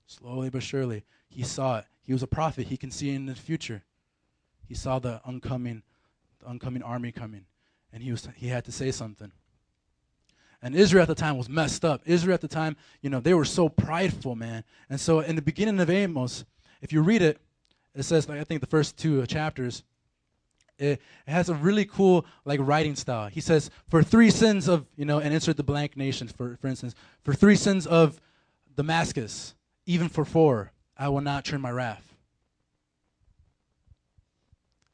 [0.07, 1.85] slowly but surely, he saw it.
[2.03, 2.69] He was a prophet.
[2.69, 3.85] He can see in the future.
[4.69, 5.83] He saw the oncoming,
[6.41, 7.47] the oncoming army coming,
[7.93, 9.33] and he was he had to say something.
[10.63, 12.03] And Israel at the time was messed up.
[12.07, 14.65] Israel at the time, you know, they were so prideful, man.
[14.89, 16.45] And so in the beginning of Amos,
[16.81, 17.39] if you read it,
[17.95, 19.85] it says like I think the first two chapters,
[20.79, 23.29] it, has a really cool like writing style.
[23.29, 26.69] He says, for three sins of, you know, and insert the blank nation, for, for
[26.69, 28.21] instance, for three sins of
[28.77, 29.55] Damascus,
[29.87, 32.03] even for four, I will not turn my wrath.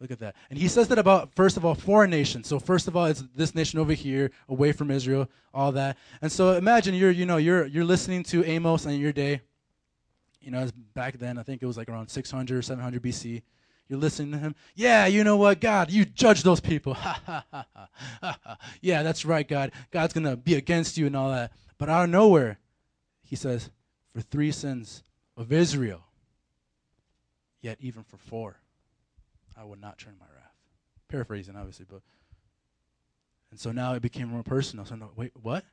[0.03, 0.35] Look at that.
[0.51, 2.49] And he says that about, first of all, foreign nations.
[2.49, 5.97] So first of all, it's this nation over here, away from Israel, all that.
[6.21, 9.43] And so imagine you're, you know, you're you're listening to Amos on your day.
[10.41, 13.43] You know, back then, I think it was like around 600 or 700 BC.
[13.89, 14.55] You're listening to him.
[14.75, 16.97] Yeah, you know what, God, you judge those people.
[18.81, 19.73] Yeah, that's right, God.
[19.91, 21.53] God's gonna be against you and all that.
[21.79, 22.59] But out of nowhere,
[23.23, 23.71] he says,
[24.13, 25.05] for three sins
[25.37, 26.03] of Israel,
[27.61, 28.61] yet even for four,
[29.57, 30.53] I would not turn my wrath.
[31.09, 32.03] Paraphrasing, obviously, but
[33.51, 34.85] and so now it became more personal.
[34.85, 35.65] So no, wait, what?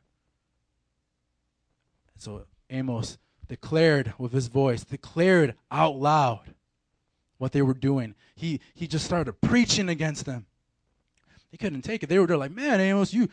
[2.17, 3.17] So Amos
[3.47, 6.53] declared with his voice, declared out loud
[7.39, 8.13] what they were doing.
[8.35, 10.45] He he just started preaching against them.
[11.51, 12.09] They couldn't take it.
[12.09, 13.27] They were like, man, Amos, you,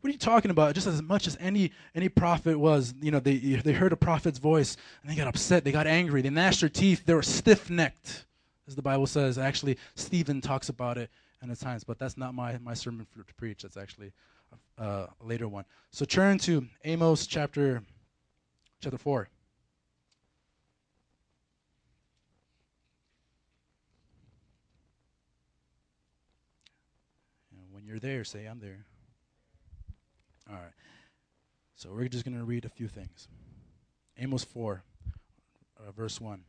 [0.00, 0.76] what are you talking about?
[0.76, 4.38] Just as much as any any prophet was, you know, they they heard a prophet's
[4.38, 7.68] voice and they got upset, they got angry, they gnashed their teeth, they were stiff
[7.68, 8.26] necked,
[8.68, 9.38] as the Bible says.
[9.38, 11.10] Actually, Stephen talks about it
[11.42, 13.62] in the times, but that's not my my sermon for, to preach.
[13.62, 14.12] That's actually
[14.78, 15.64] a, a later one.
[15.90, 17.82] So turn to Amos chapter
[18.80, 19.28] chapter four.
[27.92, 28.86] You're there, say, I'm there.
[30.48, 30.72] All right.
[31.74, 33.28] So we're just going to read a few things.
[34.18, 34.82] Amos 4,
[35.78, 36.42] uh, verse 1.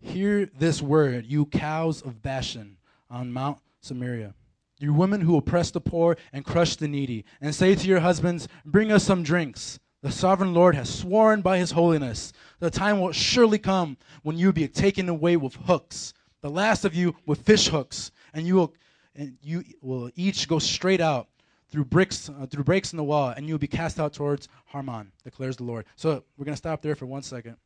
[0.00, 2.76] Hear this word, you cows of Bashan
[3.08, 4.34] on Mount Samaria.
[4.78, 8.46] You women who oppress the poor and crush the needy, and say to your husbands,
[8.66, 9.78] Bring us some drinks.
[10.02, 12.34] The sovereign Lord has sworn by his holiness.
[12.60, 16.12] The time will surely come when you will be taken away with hooks,
[16.42, 18.74] the last of you with fish hooks, and you will,
[19.16, 21.28] and you will each go straight out
[21.70, 24.48] through bricks uh, through breaks in the wall, and you will be cast out towards
[24.66, 25.86] Harmon, declares the Lord.
[25.96, 27.56] So we're gonna stop there for one second.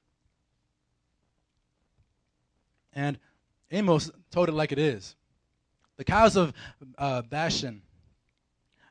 [2.93, 3.18] And
[3.70, 5.14] Amos told it like it is.
[5.97, 6.52] The cows of
[6.98, 7.82] uh, Bashan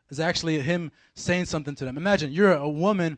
[0.09, 1.97] is actually him saying something to them.
[1.97, 3.17] Imagine you're a woman,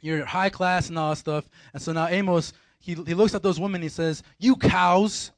[0.00, 3.42] you're high class and all that stuff, and so now Amos he he looks at
[3.42, 3.82] those women.
[3.82, 5.32] He says, "You cows."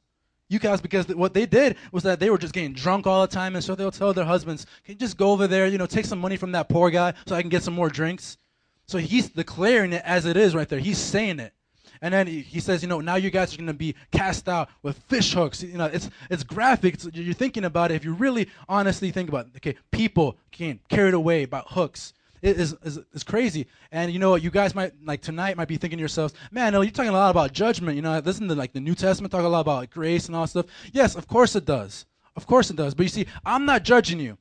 [0.49, 3.27] You guys because what they did was that they were just getting drunk all the
[3.27, 5.85] time, and so they'll tell their husbands, "Can you just go over there, you know,
[5.85, 8.37] take some money from that poor guy so I can get some more drinks?"
[8.87, 10.79] So he's declaring it as it is right there.
[10.79, 11.53] He's saying it.
[12.01, 14.47] And then he he says, you know, now you guys are going to be cast
[14.49, 15.61] out with fish hooks.
[15.61, 16.95] You know, it's it's graphic.
[16.95, 17.95] It's, you're thinking about it.
[17.95, 22.13] If you really honestly think about it, okay, people getting carried away by hooks.
[22.41, 23.67] It is, is, is crazy.
[23.91, 24.41] And you know what?
[24.41, 27.13] You guys might, like tonight, might be thinking to yourselves, man, no, you're talking a
[27.13, 27.95] lot about judgment.
[27.95, 30.47] You know, listen to like the New Testament talk a lot about grace and all
[30.47, 30.67] stuff.
[30.93, 32.05] Yes, of course it does.
[32.35, 32.93] Of course it does.
[32.93, 34.37] But you see, I'm not judging you.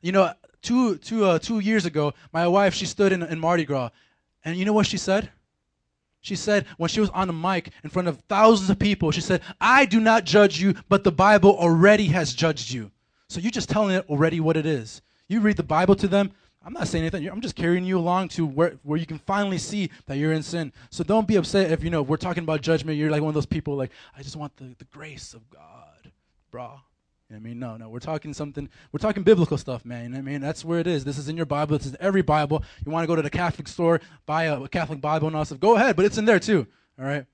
[0.00, 0.32] You know,
[0.62, 3.90] two, two, uh, two years ago, my wife, she stood in, in Mardi Gras.
[4.44, 5.30] And you know what she said?
[6.22, 9.20] She said, when she was on the mic in front of thousands of people, she
[9.20, 12.92] said, I do not judge you, but the Bible already has judged you.
[13.28, 15.02] So you're just telling it already what it is.
[15.26, 16.32] You read the Bible to them,
[16.64, 17.28] I'm not saying anything.
[17.28, 20.42] I'm just carrying you along to where, where you can finally see that you're in
[20.42, 20.72] sin.
[20.90, 22.98] So don't be upset if, you know, we're talking about judgment.
[22.98, 26.12] You're like one of those people like, I just want the, the grace of God,
[26.52, 26.80] brah.
[27.34, 27.58] I mean?
[27.58, 27.88] No, no.
[27.88, 30.14] We're talking something, we're talking biblical stuff, man.
[30.14, 30.40] I mean?
[30.40, 31.04] That's where it is.
[31.04, 31.78] This is in your Bible.
[31.78, 32.62] This is every Bible.
[32.84, 35.44] You want to go to the Catholic store, buy a, a Catholic Bible and all
[35.44, 35.60] stuff.
[35.60, 36.66] Go ahead, but it's in there too.
[36.98, 37.24] All right?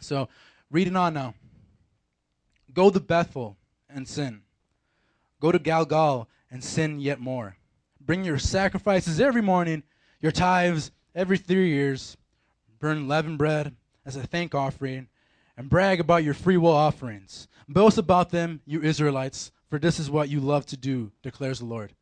[0.00, 0.28] So
[0.70, 1.34] reading on now.
[2.74, 3.56] Go to Bethel
[3.88, 4.42] and sin.
[5.40, 7.56] Go to Gilgal and sin yet more.
[8.08, 9.82] Bring your sacrifices every morning,
[10.22, 12.16] your tithes every three years.
[12.80, 13.76] Burn leavened bread
[14.06, 15.08] as a thank offering,
[15.58, 17.48] and brag about your free will offerings.
[17.68, 21.66] Boast about them, you Israelites, for this is what you love to do, declares the
[21.66, 21.92] Lord.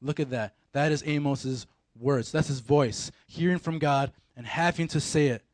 [0.00, 0.56] Look at that.
[0.72, 2.32] That is Amos's words.
[2.32, 5.44] That's his voice, hearing from God and having to say it.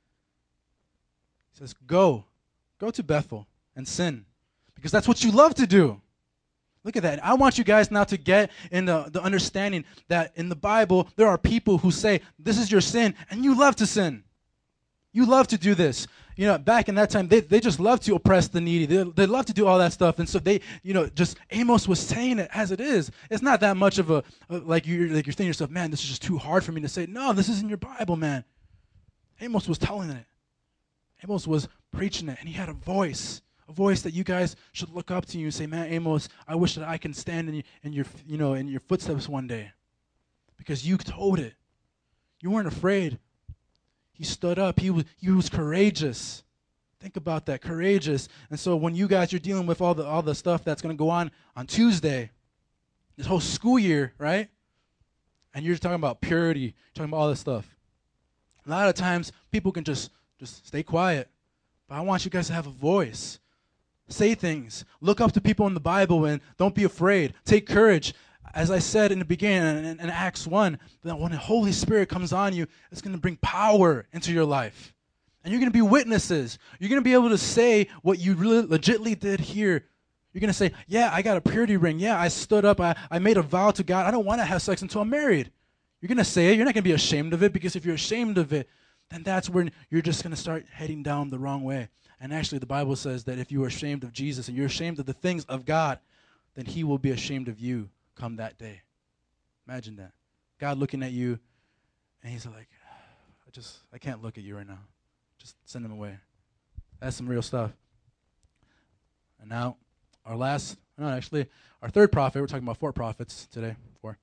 [1.53, 2.25] He says, Go,
[2.79, 4.25] go to Bethel and sin,
[4.75, 6.01] because that's what you love to do.
[6.89, 7.23] Look at that.
[7.23, 11.07] I want you guys now to get in the, the understanding that in the Bible,
[11.17, 14.25] there are people who say, This is your sin, and you love to sin.
[15.13, 16.07] You love to do this.
[16.35, 18.87] You know, back in that time, they, they just love to oppress the needy.
[18.87, 20.19] They, they love to do all that stuff.
[20.19, 23.11] And so they, you know, just Amos was saying it as it is.
[23.31, 26.01] It's not that much of a, a like you're like you're thinking yourself, man, this
[26.01, 27.05] is just too hard for me to say.
[27.05, 28.45] No, this isn't your Bible, man.
[29.43, 30.25] Amos was telling it.
[31.23, 34.91] Amos was preaching it, and he had a voice, a voice that you guys should
[34.91, 37.55] look up to you and say, "Man, Amos, I wish that I can stand in
[37.57, 39.73] your, in your, you know, in your footsteps one day,"
[40.57, 41.55] because you told it.
[42.41, 43.19] You weren't afraid.
[44.13, 44.81] He stood up.
[44.81, 46.43] He was, he was courageous.
[47.01, 48.29] Think about that, courageous.
[48.51, 50.97] And so when you guys are dealing with all the all the stuff that's going
[50.97, 52.31] to go on on Tuesday,
[53.17, 54.49] this whole school year, right?
[55.55, 57.77] And you're talking about purity, talking about all this stuff.
[58.67, 61.29] A lot of times people can just just stay quiet.
[61.89, 63.39] But I want you guys to have a voice.
[64.09, 64.85] Say things.
[65.01, 67.35] Look up to people in the Bible and don't be afraid.
[67.45, 68.15] Take courage.
[68.55, 72.09] As I said in the beginning in, in Acts 1, that when the Holy Spirit
[72.09, 74.95] comes on you, it's going to bring power into your life.
[75.45, 76.59] And you're going to be witnesses.
[76.79, 79.85] You're going to be able to say what you really legitly did here.
[80.33, 81.99] You're going to say, Yeah, I got a purity ring.
[81.99, 82.81] Yeah, I stood up.
[82.81, 84.07] I, I made a vow to God.
[84.07, 85.51] I don't want to have sex until I'm married.
[86.01, 86.57] You're going to say it.
[86.57, 88.69] You're not going to be ashamed of it because if you're ashamed of it,
[89.11, 91.89] then that's when you're just going to start heading down the wrong way.
[92.21, 94.99] And actually, the Bible says that if you are ashamed of Jesus and you're ashamed
[94.99, 95.99] of the things of God,
[96.55, 98.83] then He will be ashamed of you come that day.
[99.69, 100.13] Imagine that.
[100.59, 101.39] God looking at you,
[102.23, 102.69] and He's like,
[103.47, 104.81] I just, I can't look at you right now.
[105.39, 106.17] Just send Him away.
[107.01, 107.71] That's some real stuff.
[109.41, 109.77] And now,
[110.27, 111.47] our last, no, actually,
[111.81, 114.19] our third prophet, we're talking about four prophets today, four.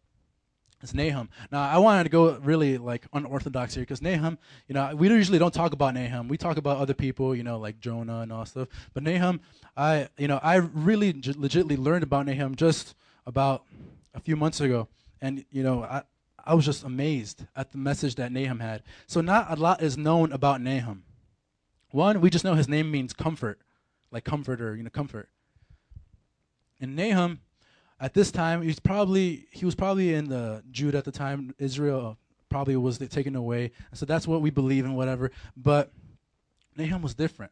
[0.81, 1.29] It's Nahum.
[1.51, 4.37] Now, I wanted to go really like unorthodox here because Nahum,
[4.67, 6.27] you know, we usually don't talk about Nahum.
[6.27, 8.67] We talk about other people, you know, like Jonah and all stuff.
[8.93, 9.39] But Nahum,
[9.75, 12.93] I, you know, I really j- legitly learned about Nahum just
[13.25, 13.63] about
[14.13, 14.87] a few months ago,
[15.21, 16.03] and you know, I,
[16.43, 18.83] I was just amazed at the message that Nahum had.
[19.07, 21.03] So not a lot is known about Nahum.
[21.91, 23.59] One, we just know his name means comfort,
[24.11, 25.29] like comforter, you know, comfort.
[26.79, 27.39] And Nahum,
[27.99, 31.53] at this time, he's probably he was probably in the Judah at the time.
[31.57, 32.13] Israel uh,
[32.49, 35.31] probably was taken away, so that's what we believe in, whatever.
[35.55, 35.91] But
[36.75, 37.51] Nahum was different.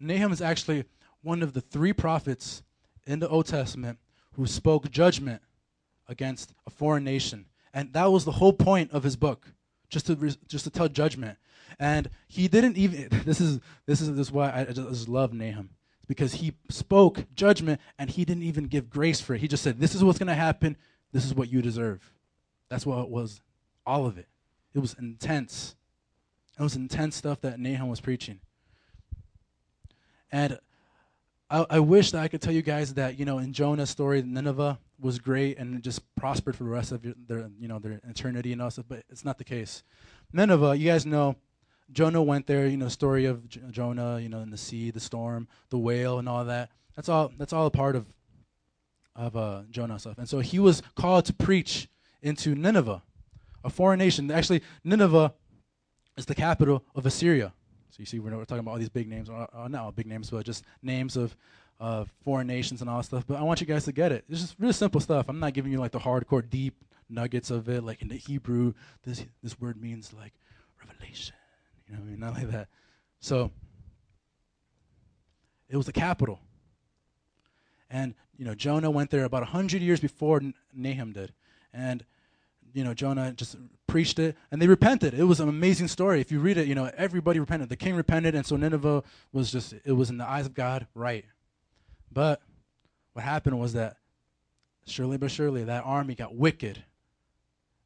[0.00, 0.84] Nahum is actually
[1.22, 2.62] one of the three prophets
[3.06, 3.98] in the Old Testament
[4.32, 5.42] who spoke judgment
[6.08, 9.52] against a foreign nation, and that was the whole point of his book,
[9.88, 10.16] just to
[10.48, 11.38] just to tell judgment.
[11.78, 13.08] And he didn't even.
[13.24, 15.70] This is this is this is why I just love Nahum
[16.06, 19.40] because he spoke judgment and he didn't even give grace for it.
[19.40, 20.76] He just said, This is what's going to happen.
[21.12, 22.12] This is what you deserve.
[22.68, 23.40] That's what it was.
[23.86, 24.28] All of it.
[24.74, 25.74] It was intense.
[26.58, 28.40] It was intense stuff that Nahum was preaching.
[30.30, 30.58] And
[31.50, 34.22] I, I wish that I could tell you guys that, you know, in Jonah's story,
[34.22, 38.52] Nineveh was great and just prospered for the rest of their, you know, their eternity
[38.52, 39.82] and all stuff, but it's not the case.
[40.32, 41.36] Nineveh, you guys know,
[41.92, 45.00] Jonah went there, you know, story of J- Jonah, you know, in the sea, the
[45.00, 46.70] storm, the whale, and all that.
[46.96, 47.32] That's all.
[47.38, 48.06] That's all a part of
[49.14, 50.18] of uh, Jonah stuff.
[50.18, 51.88] And so he was called to preach
[52.22, 53.02] into Nineveh,
[53.64, 54.30] a foreign nation.
[54.30, 55.34] Actually, Nineveh
[56.16, 57.52] is the capital of Assyria.
[57.90, 60.06] So you see, we're, we're talking about all these big names, or, not all big
[60.06, 61.36] names, but just names of
[61.78, 63.26] uh, foreign nations and all that stuff.
[63.26, 64.24] But I want you guys to get it.
[64.28, 65.26] It's just really simple stuff.
[65.28, 66.74] I'm not giving you like the hardcore, deep
[67.10, 67.84] nuggets of it.
[67.84, 68.72] Like in the Hebrew,
[69.04, 70.32] this this word means like
[70.88, 71.34] revelation.
[71.92, 72.20] You know I mean?
[72.20, 72.68] Not like that.
[73.20, 73.50] So
[75.68, 76.40] it was the capital.
[77.90, 80.40] And, you know, Jonah went there about 100 years before
[80.74, 81.34] Nahum did.
[81.74, 82.04] And,
[82.72, 83.56] you know, Jonah just
[83.86, 85.12] preached it, and they repented.
[85.12, 86.22] It was an amazing story.
[86.22, 87.68] If you read it, you know, everybody repented.
[87.68, 89.02] The king repented, and so Nineveh
[89.32, 91.26] was just, it was in the eyes of God right.
[92.10, 92.40] But
[93.12, 93.98] what happened was that,
[94.86, 96.82] surely but surely, that army got wicked.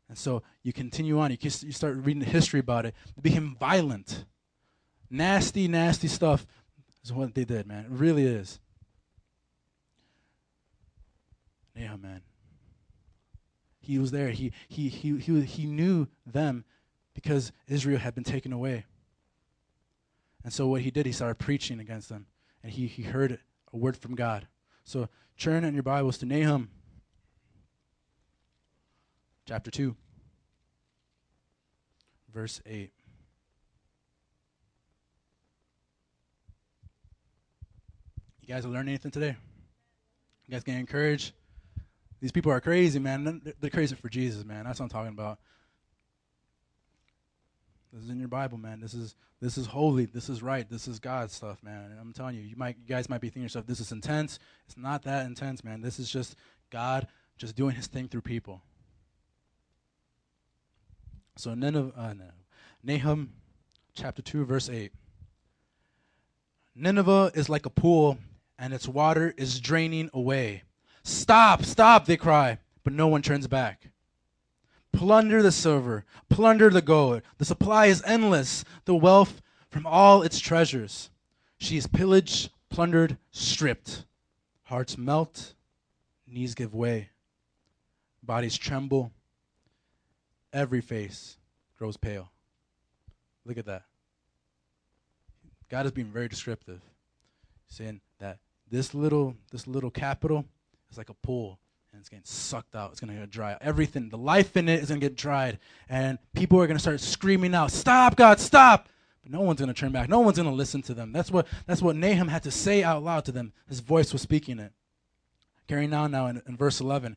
[0.08, 1.30] And so you continue on.
[1.30, 2.94] You, kiss- you start reading the history about it.
[3.16, 4.24] They became violent.
[5.10, 6.46] Nasty, nasty stuff
[7.04, 7.84] is what they did, man.
[7.84, 8.60] It really is.
[11.74, 12.22] Yeah, man.
[13.80, 14.30] He was there.
[14.30, 16.64] He, he, he, he, he knew them
[17.14, 18.84] because Israel had been taken away.
[20.42, 22.26] And so what he did, he started preaching against them.
[22.62, 23.38] And he, he heard
[23.72, 24.46] a word from God.
[24.84, 25.08] So
[25.38, 26.70] turn in your Bibles to Nahum
[29.46, 29.94] chapter 2,
[32.34, 32.90] verse 8.
[38.42, 39.36] You guys learn anything today?
[40.46, 41.32] You guys getting encouraged?
[42.20, 43.42] These people are crazy, man.
[43.60, 44.64] They're- crazy for Jesus, man.
[44.64, 45.38] That's what I'm talking about.
[47.92, 48.80] This is in your Bible, man.
[48.80, 50.06] This is this is holy.
[50.06, 50.68] This is right.
[50.68, 51.90] This is God's stuff, man.
[51.90, 54.38] And I'm telling you, you might you guys might be thinking yourself, this is intense.
[54.66, 55.82] It's not that intense, man.
[55.82, 56.36] This is just
[56.70, 57.06] God
[57.36, 58.62] just doing his thing through people.
[61.36, 62.14] So Nineveh, uh.
[62.82, 63.32] Nahum
[63.94, 64.92] chapter 2 verse 8.
[66.74, 68.18] Nineveh is like a pool
[68.58, 70.62] and its water is draining away.
[71.02, 73.90] Stop, stop, they cry, but no one turns back.
[74.92, 77.22] Plunder the silver, plunder the gold.
[77.38, 81.10] The supply is endless, the wealth from all its treasures.
[81.58, 84.04] She is pillaged, plundered, stripped.
[84.64, 85.54] Hearts melt,
[86.26, 87.10] knees give way,
[88.22, 89.12] bodies tremble,
[90.56, 91.36] every face
[91.78, 92.30] grows pale.
[93.44, 93.82] Look at that.
[95.68, 96.80] God is being very descriptive,
[97.68, 98.38] saying that
[98.70, 100.44] this little this little capital
[100.90, 101.58] is like a pool
[101.92, 102.90] and it's getting sucked out.
[102.92, 103.56] It's going to get dry.
[103.60, 105.58] Everything, the life in it is going to get dried.
[105.88, 108.88] And people are going to start screaming out, Stop, God, stop.
[109.22, 110.08] But no one's going to turn back.
[110.08, 111.12] No one's going to listen to them.
[111.12, 113.52] That's what, that's what Nahum had to say out loud to them.
[113.68, 114.72] His voice was speaking it.
[115.66, 117.16] Carrying on now in, in verse 11.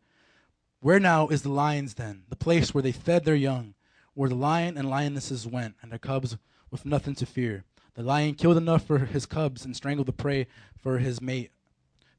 [0.82, 3.74] Where now is the lion's den, the place where they fed their young,
[4.14, 6.38] where the lion and lionesses went, and their cubs
[6.72, 7.66] with nothing to fear?
[7.96, 10.48] The lion killed enough for his cubs and strangled the prey
[10.82, 11.52] for his mate,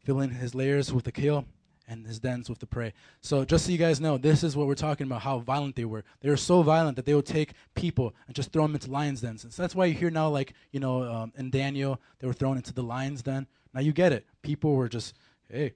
[0.04, 1.46] filling his lairs with the kill
[1.88, 2.92] and his dens with the prey.
[3.22, 5.86] So just so you guys know, this is what we're talking about, how violent they
[5.86, 6.04] were.
[6.20, 9.22] They were so violent that they would take people and just throw them into lions'
[9.22, 9.42] dens.
[9.42, 12.32] And so that's why you hear now, like, you know, um, in Daniel, they were
[12.34, 13.46] thrown into the lions' den.
[13.72, 14.26] Now you get it.
[14.42, 15.14] People were just,
[15.50, 15.72] hey,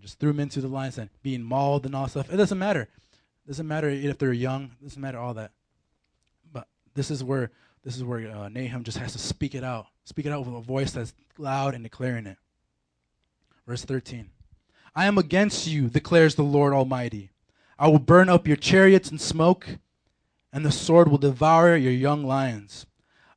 [0.00, 2.32] they just threw them into the lions' den, being mauled and all stuff.
[2.32, 2.82] It doesn't matter.
[2.82, 4.70] It doesn't matter if they're young.
[4.80, 5.52] It doesn't matter all that.
[6.52, 7.50] But this is where
[7.84, 9.86] this is where uh, Nahum just has to speak it out.
[10.04, 12.36] Speak it out with a voice that's loud and declaring it.
[13.66, 14.30] Verse 13.
[14.94, 17.30] I am against you, declares the Lord Almighty.
[17.78, 19.66] I will burn up your chariots in smoke,
[20.52, 22.86] and the sword will devour your young lions.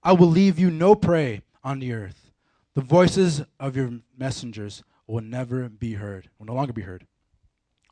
[0.02, 2.32] I will leave you no prey on the earth.
[2.74, 7.06] The voices of your messengers will never be heard, will no longer be heard.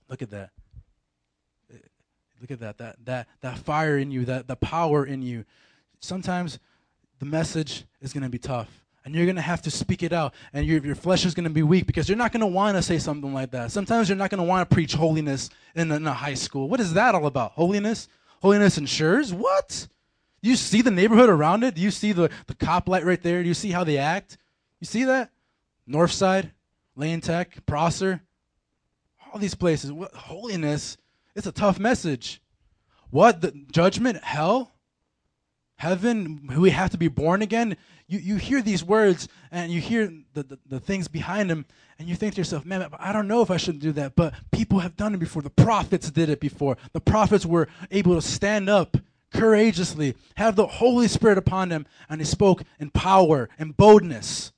[0.09, 0.51] Look at that.
[2.39, 2.77] Look at that.
[2.79, 5.45] That that that fire in you, that the power in you.
[5.99, 6.59] Sometimes
[7.19, 10.13] the message is going to be tough and you're going to have to speak it
[10.13, 12.47] out and your, your flesh is going to be weak because you're not going to
[12.47, 13.71] want to say something like that.
[13.71, 16.67] Sometimes you're not going to want to preach holiness in a, in a high school.
[16.67, 17.51] What is that all about?
[17.51, 18.07] Holiness?
[18.41, 19.33] Holiness ensures?
[19.33, 19.87] What?
[20.41, 21.75] Do you see the neighborhood around it?
[21.75, 23.43] Do you see the, the cop light right there?
[23.43, 24.37] Do you see how they act?
[24.79, 25.29] You see that?
[25.87, 26.51] Northside
[27.01, 28.21] lane tech prosser
[29.33, 29.91] all these places.
[29.91, 30.97] What holiness
[31.35, 32.41] it's a tough message.
[33.09, 34.73] What the judgment hell
[35.77, 37.75] heaven we have to be born again?
[38.07, 41.65] You, you hear these words and you hear the, the, the things behind them
[41.97, 44.33] and you think to yourself man i don't know if i should do that but
[44.51, 45.41] people have done it before.
[45.41, 46.77] The prophets did it before.
[46.93, 48.95] The prophets were able to stand up
[49.33, 54.51] courageously have the holy spirit upon them and they spoke in power and boldness.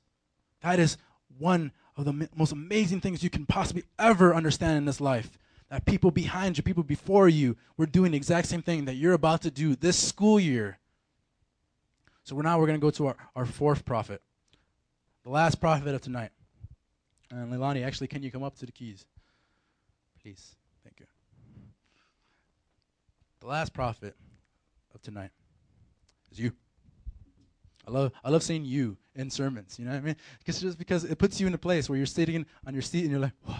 [0.61, 0.97] That is
[1.37, 5.37] one of the most amazing things you can possibly ever understand in this life
[5.69, 9.13] that people behind you people before you were doing the exact same thing that you're
[9.13, 10.79] about to do this school year
[12.23, 14.21] so we're now we're going to go to our, our fourth prophet,
[15.23, 16.31] the last prophet of tonight.
[17.29, 19.05] And Leilani, actually, can you come up to the keys,
[20.21, 20.55] please?
[20.83, 21.05] Thank you.
[23.41, 24.15] The last prophet
[24.95, 25.31] of tonight
[26.31, 26.53] is you.
[27.85, 29.77] I love I love seeing you in sermons.
[29.79, 30.15] You know what I mean?
[30.39, 33.01] Because just because it puts you in a place where you're sitting on your seat
[33.03, 33.53] and you're like, no,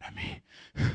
[0.00, 0.42] not me.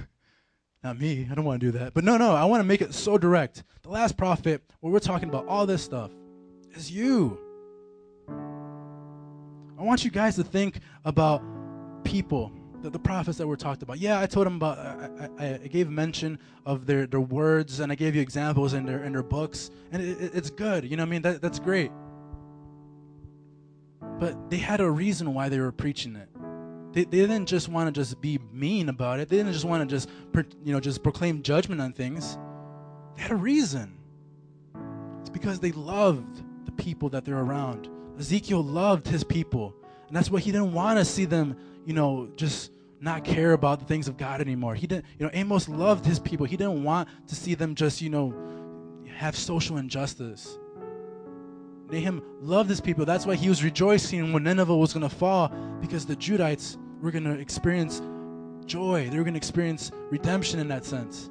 [0.84, 1.28] not me.
[1.32, 1.94] I don't want to do that.
[1.94, 3.64] But no, no, I want to make it so direct.
[3.84, 6.12] The last prophet, where we're talking about all this stuff,
[6.76, 7.40] is you.
[9.80, 11.42] I want you guys to think about
[12.04, 12.52] people,
[12.82, 14.00] the, the prophets that were talked about.
[14.00, 14.78] Yeah, I told them about.
[14.80, 18.86] I, I, I gave mention of their, their words, and I gave you examples in
[18.86, 20.84] their in their books, and it, it- it's good.
[20.90, 21.22] You know what I mean?
[21.22, 21.92] That, that's great.
[24.20, 26.30] But they had a reason why they were preaching it.
[26.94, 29.30] they, they didn't just want to just be mean about it.
[29.30, 30.10] They didn't just want to just
[30.64, 32.38] you know just proclaim judgment on things.
[33.16, 33.98] They had a reason.
[35.20, 37.90] It's because they loved the people that they're around.
[38.18, 39.76] Ezekiel loved his people,
[40.08, 43.80] and that's why he didn't want to see them, you know, just not care about
[43.80, 44.74] the things of God anymore.
[44.74, 46.46] He didn't, you know, Amos loved his people.
[46.46, 48.34] He didn't want to see them just, you know,
[49.16, 50.58] have social injustice.
[51.92, 53.06] Nahum loved his people.
[53.06, 55.50] That's why he was rejoicing when Nineveh was going to fall
[55.80, 58.02] because the Judites were going to experience
[58.66, 59.10] joy.
[59.10, 61.30] They were going to experience redemption in that sense.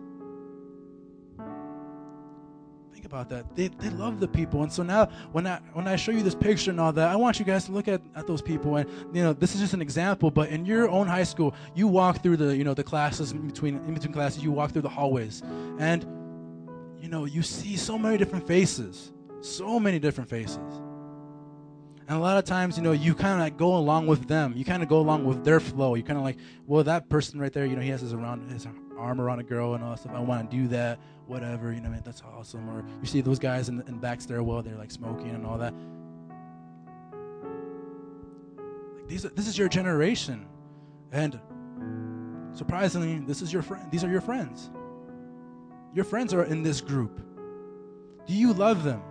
[2.93, 3.55] Think about that.
[3.55, 4.63] They, they love the people.
[4.63, 7.17] And so now when I when I show you this picture and all that, I
[7.17, 9.75] want you guys to look at, at those people and you know, this is just
[9.75, 12.85] an example, but in your own high school, you walk through the, you know, the
[12.85, 15.43] classes in between in between classes, you walk through the hallways.
[15.79, 16.07] And
[16.99, 19.13] you know, you see so many different faces.
[19.47, 20.83] So many different faces.
[22.09, 24.53] And a lot of times, you know, you kind of like go along with them.
[24.57, 25.95] You kind of go along with their flow.
[25.95, 28.51] You kind of like, well, that person right there, you know, he has his around
[28.51, 28.67] his
[28.99, 30.13] arm around a girl and all that stuff.
[30.15, 31.73] I want to do that, whatever.
[31.73, 32.69] You know, man, that's awesome.
[32.69, 35.59] Or you see those guys in the in back stairwell, they're like smoking and all
[35.59, 35.73] that.
[38.97, 40.47] Like these, this is your generation,
[41.13, 41.41] and
[42.53, 43.91] surprisingly, this is your friend.
[43.93, 44.71] These are your friends.
[45.95, 47.21] Your friends are in this group.
[48.27, 49.03] Do you love them?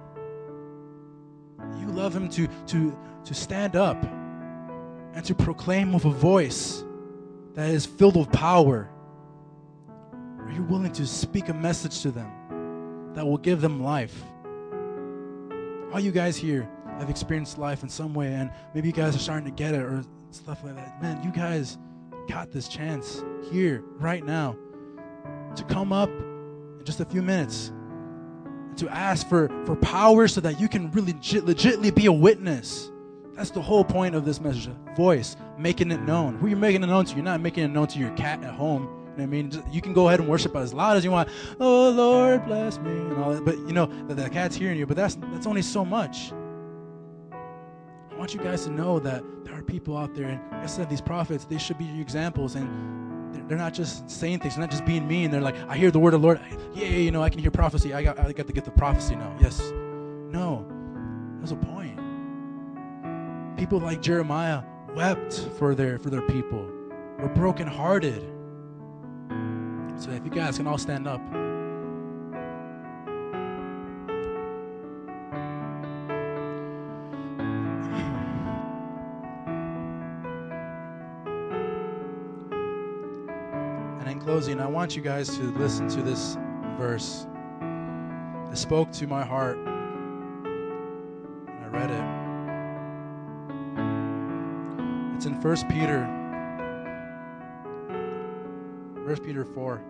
[1.79, 4.01] You love him to, to, to stand up
[5.13, 6.83] and to proclaim with a voice
[7.53, 8.89] that is filled with power.
[10.39, 14.23] Are you willing to speak a message to them that will give them life?
[15.93, 16.69] All you guys here
[16.99, 19.81] have experienced life in some way, and maybe you guys are starting to get it
[19.81, 21.01] or stuff like that.
[21.01, 21.77] Man, you guys
[22.27, 24.57] got this chance here, right now,
[25.55, 27.71] to come up in just a few minutes
[28.77, 32.91] to ask for, for power so that you can really legit, legitly be a witness.
[33.33, 34.69] That's the whole point of this message.
[34.95, 36.37] Voice, making it known.
[36.37, 38.53] Who you're making it known to, you're not making it known to your cat at
[38.53, 38.83] home.
[38.83, 39.63] You know I mean?
[39.71, 41.29] You can go ahead and worship as loud as you want.
[41.59, 43.45] Oh Lord, bless me, and all that.
[43.45, 44.85] But you know that the cat's hearing you.
[44.85, 46.33] But that's that's only so much.
[47.31, 50.89] I want you guys to know that there are people out there, and I said,
[50.89, 53.04] these prophets, they should be your examples, and
[53.47, 55.31] they're- not just saying things, they're not just being mean.
[55.31, 56.39] They're like, I hear the word of the Lord.
[56.73, 57.93] Yeah, yeah, you know, I can hear prophecy.
[57.93, 59.35] I got, I got to get the prophecy now.
[59.39, 59.61] Yes.
[60.31, 60.65] No.
[61.39, 61.99] There's a point.
[63.57, 64.63] People like Jeremiah
[64.95, 66.65] wept for their for their people,
[67.19, 68.21] were brokenhearted.
[69.97, 71.21] So if you guys can all stand up.
[84.35, 86.35] Closing, I want you guys to listen to this
[86.77, 87.25] verse.
[88.51, 89.57] It spoke to my heart.
[91.47, 92.03] I read it.
[95.15, 96.05] It's in 1 Peter.
[99.05, 99.81] 1 Peter 4.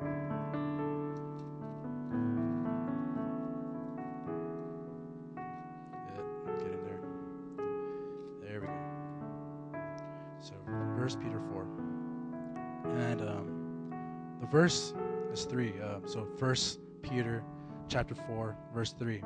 [16.39, 16.55] 1
[17.01, 17.43] Peter
[17.87, 19.21] chapter 4, verse 3.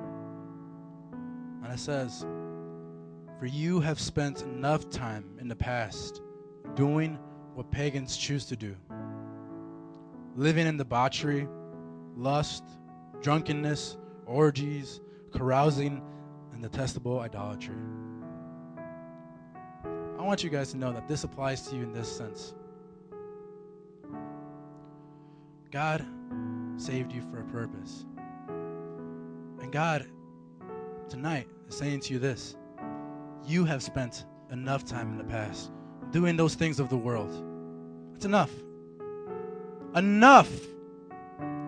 [1.64, 2.26] And it says,
[3.40, 6.22] For you have spent enough time in the past
[6.76, 7.18] doing
[7.56, 8.76] what pagans choose to do,
[10.36, 11.48] living in debauchery,
[12.15, 12.64] lust,
[13.22, 15.02] drunkenness, orgies,
[15.34, 16.03] carousing,
[16.53, 17.76] and detestable idolatry.
[20.19, 22.53] I want you guys to know that this applies to you in this sense.
[25.72, 26.06] God
[26.80, 28.06] saved you for a purpose.
[29.61, 30.07] And God,
[31.10, 32.56] tonight, is saying to you this
[33.45, 35.72] you have spent enough time in the past
[36.11, 37.31] doing those things of the world.
[38.15, 38.51] It's enough.
[39.95, 40.49] Enough.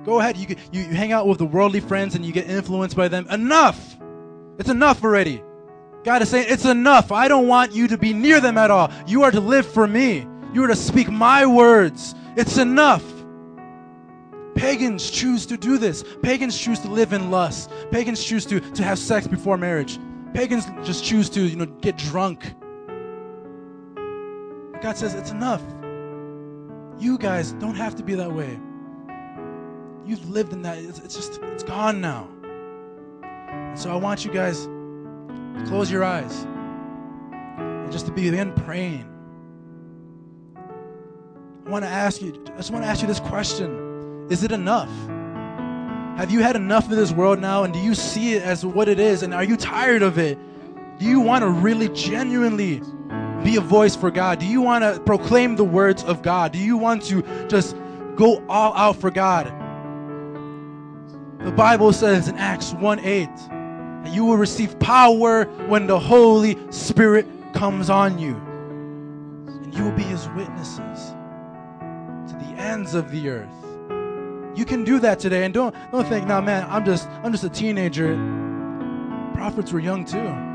[0.03, 0.37] Go ahead.
[0.37, 3.27] You, you, you hang out with the worldly friends and you get influenced by them.
[3.29, 3.97] Enough.
[4.57, 5.43] It's enough already.
[6.03, 7.11] God is saying, It's enough.
[7.11, 8.91] I don't want you to be near them at all.
[9.07, 12.15] You are to live for me, you are to speak my words.
[12.35, 13.03] It's enough.
[14.61, 16.03] Pagans choose to do this.
[16.21, 17.71] Pagans choose to live in lust.
[17.89, 19.97] Pagans choose to, to have sex before marriage.
[20.35, 22.53] Pagans just choose to, you know, get drunk.
[24.79, 25.63] God says it's enough.
[26.99, 28.59] You guys don't have to be that way.
[30.05, 30.77] You've lived in that.
[30.77, 32.29] It's, it's just, it's gone now.
[33.23, 36.43] And so I want you guys to close your eyes
[37.57, 39.07] and just to begin praying.
[41.65, 43.80] I want to ask you, I just want to ask you this question
[44.31, 44.89] Is it enough?
[46.17, 48.87] Have you had enough of this world now and do you see it as what
[48.87, 50.39] it is and are you tired of it?
[50.99, 52.81] Do you want to really genuinely
[53.43, 54.39] be a voice for God?
[54.39, 56.53] Do you want to proclaim the words of God?
[56.53, 57.75] Do you want to just
[58.15, 59.47] go all out for God?
[61.43, 63.27] The Bible says in Acts 1 8
[64.05, 68.35] that you will receive power when the Holy Spirit comes on you.
[69.47, 71.09] And you will be his witnesses
[72.29, 73.60] to the ends of the earth.
[74.55, 75.45] You can do that today.
[75.45, 78.15] And don't don't think, nah man, I'm just I'm just a teenager.
[79.33, 80.51] Prophets were young too.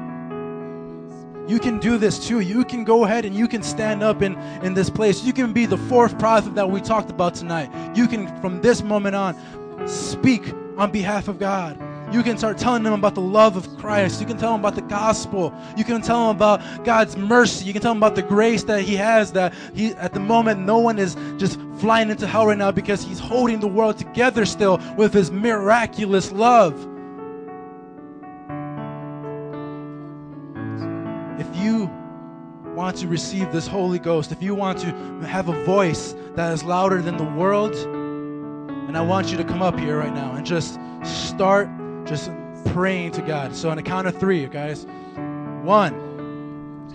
[1.49, 2.41] You can do this too.
[2.41, 5.23] You can go ahead and you can stand up in, in this place.
[5.23, 7.71] You can be the fourth prophet that we talked about tonight.
[7.97, 9.37] You can, from this moment on,
[9.87, 11.79] speak on behalf of God.
[12.17, 14.23] You can start telling them about the love of Christ.
[14.23, 15.53] You can tell them about the gospel.
[15.77, 17.67] You can tell them about God's mercy.
[17.67, 19.33] You can tell them about the grace that He has.
[19.33, 23.03] That He, at the moment, no one is just flying into hell right now because
[23.03, 26.73] He's holding the world together still with His miraculous love.
[31.39, 31.91] If you
[32.75, 34.87] want to receive this Holy Ghost, if you want to
[35.27, 39.61] have a voice that is louder than the world, and I want you to come
[39.61, 41.69] up here right now and just start
[42.07, 42.31] just
[42.67, 43.55] praying to God.
[43.55, 44.87] So on a count of three, guys.
[45.63, 46.07] One.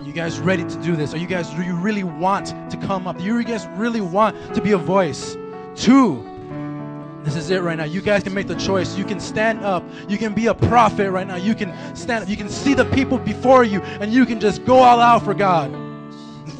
[0.04, 1.14] You guys ready to do this?
[1.14, 3.18] Are you guys do you really want to come up?
[3.18, 5.36] Do you guys really want to be a voice?
[5.76, 6.28] Two.
[7.22, 7.84] This is it right now.
[7.84, 8.96] You guys can make the choice.
[8.96, 9.84] You can stand up.
[10.08, 11.36] You can be a prophet right now.
[11.36, 12.28] You can stand up.
[12.28, 15.34] You can see the people before you and you can just go all out for
[15.34, 15.70] God.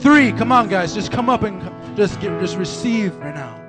[0.00, 0.30] Three.
[0.32, 0.94] Come on, guys.
[0.94, 1.60] Just come up and
[1.96, 3.61] just get just receive right now.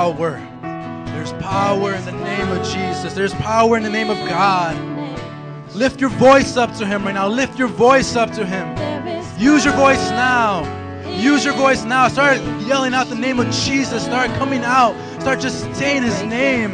[0.00, 0.40] Power.
[1.12, 3.12] There's power in the name of Jesus.
[3.12, 4.74] There's power in the name of God.
[5.74, 7.28] Lift your voice up to Him right now.
[7.28, 8.66] Lift your voice up to Him.
[9.38, 10.64] Use your voice now.
[11.06, 12.08] Use your voice now.
[12.08, 14.02] Start yelling out the name of Jesus.
[14.02, 14.94] Start coming out.
[15.20, 16.72] Start just saying His name.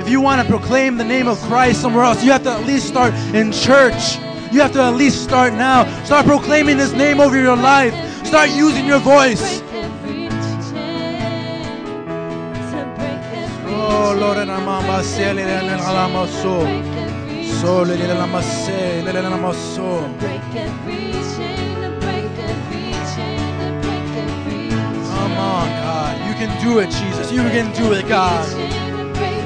[0.00, 2.64] If you want to proclaim the name of Christ somewhere else, you have to at
[2.66, 4.16] least start in church.
[4.50, 5.84] You have to at least start now.
[6.04, 7.92] Start proclaiming His name over your life.
[8.24, 9.59] Start using your voice.
[25.16, 26.14] Come on, God.
[26.28, 27.32] You can do it, Jesus.
[27.32, 28.46] You can do it, God.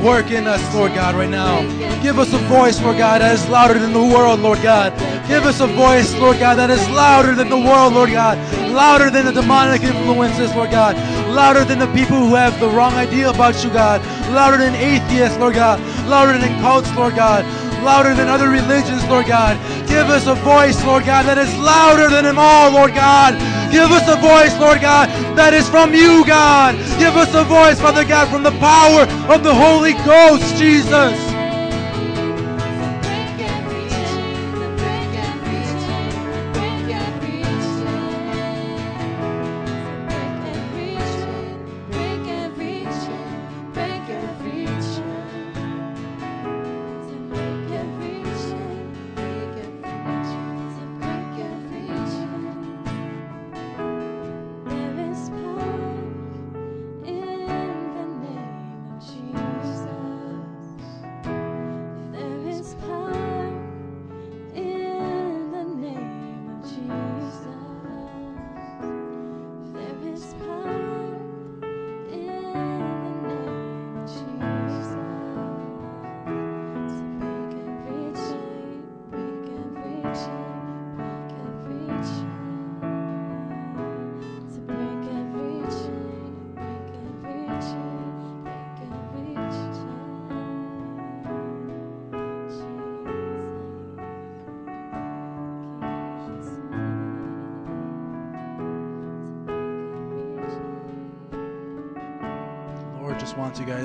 [0.03, 1.63] Work in us, Lord God, right now.
[2.03, 4.93] Give us a voice, Lord God, that is louder than the world, Lord God.
[5.27, 8.37] Give us a voice, Lord God, that is louder than the world, Lord God.
[8.71, 10.95] Louder than the demonic influences, Lord God.
[11.35, 14.01] Louder than the people who have the wrong idea about you, God.
[14.31, 15.81] Louder than atheists, Lord God.
[16.07, 17.45] Louder than cults, Lord God.
[17.83, 19.59] Louder than other religions, Lord God.
[19.89, 23.35] Give us a voice, Lord God, that is louder than them all, Lord God.
[23.73, 26.77] Give us a voice, Lord God, that is from you, God.
[27.01, 31.24] Give us a voice, Father God, from the power of the Holy Ghost, Jesus.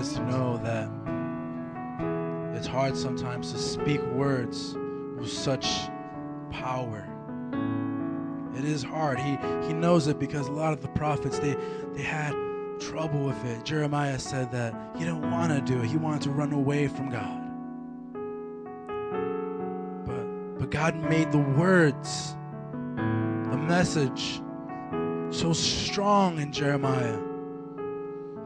[0.07, 0.89] To know that
[2.57, 4.77] it's hard sometimes to speak words
[5.17, 5.89] with such
[6.51, 7.05] power.
[8.57, 9.19] It is hard.
[9.19, 11.57] He he knows it because a lot of the prophets they
[11.93, 12.33] they had
[12.79, 13.65] trouble with it.
[13.65, 15.87] Jeremiah said that he didn't want to do it.
[15.87, 17.41] He wanted to run away from God.
[20.05, 22.37] But but God made the words,
[22.95, 24.41] the message
[25.29, 27.19] so strong in Jeremiah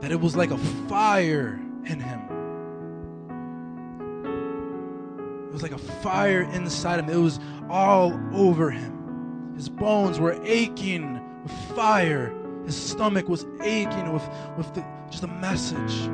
[0.04, 0.58] that it was like a
[0.90, 2.20] fire in him.
[5.48, 7.10] It was like a fire inside him.
[7.10, 7.40] It was
[7.70, 9.54] all over him.
[9.56, 12.36] His bones were aching with fire.
[12.66, 14.28] His stomach was aching with,
[14.58, 16.08] with the, just a message.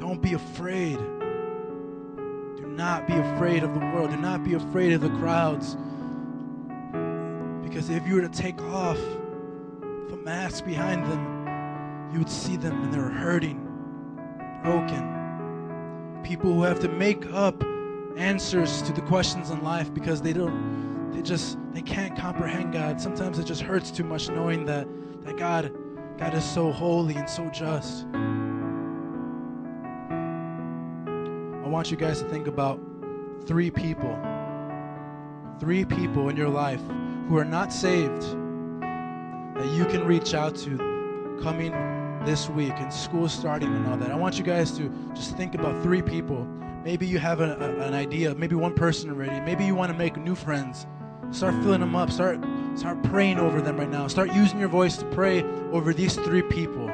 [0.00, 0.98] Don't be afraid.
[2.56, 4.10] Do not be afraid of the world.
[4.10, 5.76] Do not be afraid of the crowds.
[7.62, 8.98] Because if you were to take off
[10.08, 11.41] the mask behind them,
[12.12, 13.58] you would see them and they're hurting,
[14.62, 16.20] broken.
[16.22, 17.64] People who have to make up
[18.16, 23.00] answers to the questions in life because they don't, they just, they can't comprehend God.
[23.00, 24.86] Sometimes it just hurts too much knowing that,
[25.22, 25.72] that God,
[26.18, 28.06] God is so holy and so just.
[31.64, 32.78] I want you guys to think about
[33.46, 34.18] three people,
[35.58, 36.82] three people in your life
[37.28, 38.22] who are not saved
[38.82, 40.76] that you can reach out to
[41.40, 41.72] coming
[42.24, 44.10] this week and school starting and all that.
[44.10, 46.44] I want you guys to just think about three people.
[46.84, 49.40] Maybe you have a, a- an idea, maybe one person already.
[49.40, 50.86] Maybe you want to make new friends.
[51.30, 52.10] Start filling them up.
[52.10, 52.40] Start
[52.74, 54.06] start praying over them right now.
[54.08, 55.42] Start using your voice to pray
[55.72, 56.86] over these three people.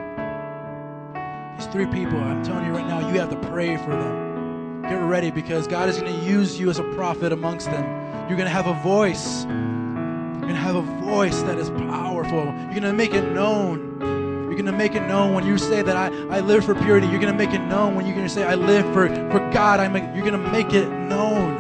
[1.57, 4.83] These three people, I'm telling you right now, you have to pray for them.
[4.83, 7.85] Get ready because God is going to use you as a prophet amongst them.
[8.29, 9.45] You're going to have a voice.
[9.45, 12.45] You're going to have a voice that is powerful.
[12.45, 13.88] You're going to make it known.
[14.59, 16.07] You're going to make it known when you say that I,
[16.37, 17.07] I live for purity.
[17.07, 19.39] You're going to make it known when you're going to say I live for, for
[19.53, 19.79] God.
[19.79, 21.58] I make, you're going to make it known.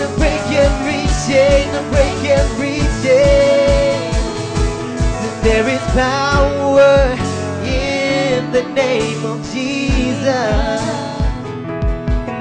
[0.00, 1.60] and break every chain
[2.30, 4.12] every chain.
[5.42, 7.16] There is power
[7.64, 10.80] in the name of Jesus.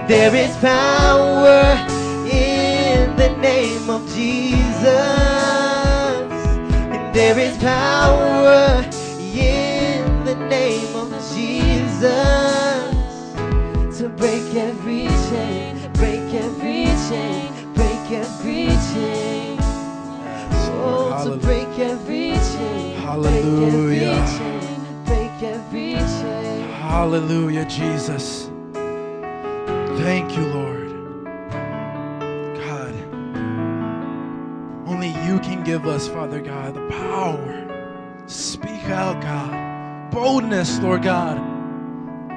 [0.08, 1.64] There is power
[2.32, 4.86] in the name of Jesus.
[7.14, 8.86] There is power
[9.34, 12.08] in the name of Jesus
[13.98, 15.79] to break every chain
[16.34, 19.58] every chain, break every chain.
[20.82, 24.12] Oh, to break every chain, Hallelujah.
[24.12, 26.70] break every chain, break every chain.
[26.72, 28.50] Hallelujah, Jesus.
[30.00, 30.90] Thank you, Lord.
[32.64, 32.94] God,
[34.88, 37.66] only you can give us, Father God, the power.
[38.28, 40.12] Speak out, God.
[40.12, 41.38] Boldness, Lord God,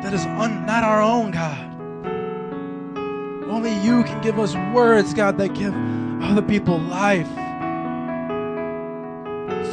[0.02, 1.68] that is un- not our own, God.
[3.52, 5.74] Only you can give us words, God, that give
[6.22, 7.28] other people life.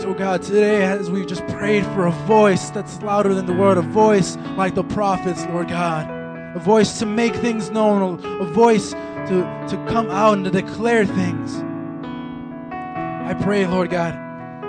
[0.01, 3.77] So, God, today, as we just prayed for a voice that's louder than the word,
[3.77, 6.09] a voice like the prophets, Lord God,
[6.57, 11.05] a voice to make things known, a voice to, to come out and to declare
[11.05, 11.63] things.
[12.73, 14.13] I pray, Lord God,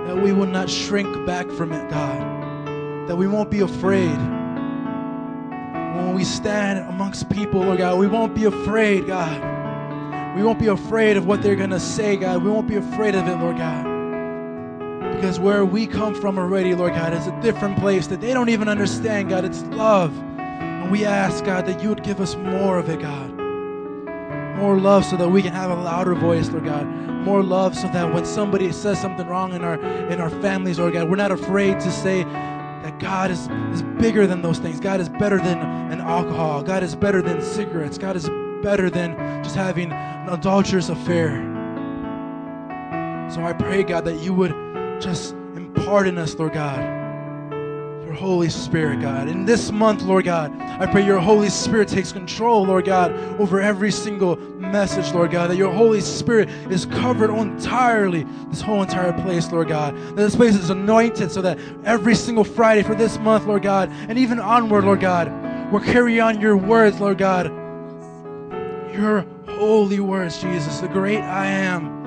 [0.06, 4.39] that we will not shrink back from it, God, that we won't be afraid.
[6.06, 10.36] When we stand amongst people, Lord God, we won't be afraid, God.
[10.36, 12.42] We won't be afraid of what they're going to say, God.
[12.42, 13.84] We won't be afraid of it, Lord God.
[15.14, 18.48] Because where we come from already, Lord God, is a different place that they don't
[18.48, 19.44] even understand, God.
[19.44, 20.16] It's love.
[20.38, 23.30] And we ask, God, that you would give us more of it, God.
[24.56, 26.86] More love so that we can have a louder voice, Lord God.
[26.86, 30.94] More love so that when somebody says something wrong in our in our families, Lord
[30.94, 32.24] God, we're not afraid to say
[32.82, 34.80] that God is, is bigger than those things.
[34.80, 36.62] God is better than an alcohol.
[36.62, 37.98] God is better than cigarettes.
[37.98, 38.28] God is
[38.62, 41.46] better than just having an adulterous affair.
[43.30, 44.52] So I pray, God, that you would
[45.00, 46.99] just impart in us, Lord God,
[48.10, 49.28] your Holy Spirit, God.
[49.28, 53.60] In this month, Lord God, I pray your Holy Spirit takes control, Lord God, over
[53.60, 59.12] every single message, Lord God, that your Holy Spirit is covered entirely, this whole entire
[59.12, 59.94] place, Lord God.
[59.94, 63.88] That this place is anointed so that every single Friday for this month, Lord God,
[64.08, 65.30] and even onward, Lord God,
[65.70, 67.46] we'll carry on your words, Lord God.
[68.92, 71.99] Your holy words, Jesus, the great I am.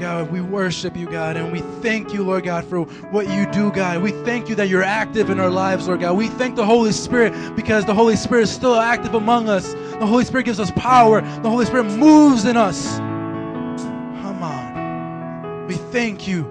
[0.00, 3.70] God, we worship you, God, and we thank you, Lord God, for what you do,
[3.72, 4.02] God.
[4.02, 6.16] We thank you that you're active in our lives, Lord God.
[6.16, 9.74] We thank the Holy Spirit because the Holy Spirit is still active among us.
[9.74, 12.98] The Holy Spirit gives us power, the Holy Spirit moves in us.
[12.98, 15.66] Come on.
[15.66, 16.44] We thank you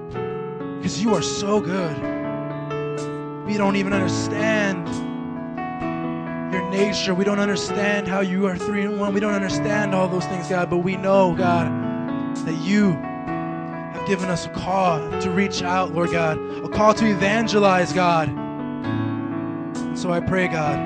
[0.78, 1.96] because you are so good.
[3.46, 4.88] We don't even understand
[6.54, 7.14] your nature.
[7.14, 9.14] We don't understand how you are three in one.
[9.14, 11.68] We don't understand all those things, God, but we know, God,
[12.46, 12.98] that you
[14.06, 18.30] given us a call to reach out, Lord God, a call to evangelize, God.
[18.30, 20.78] And so I pray, God,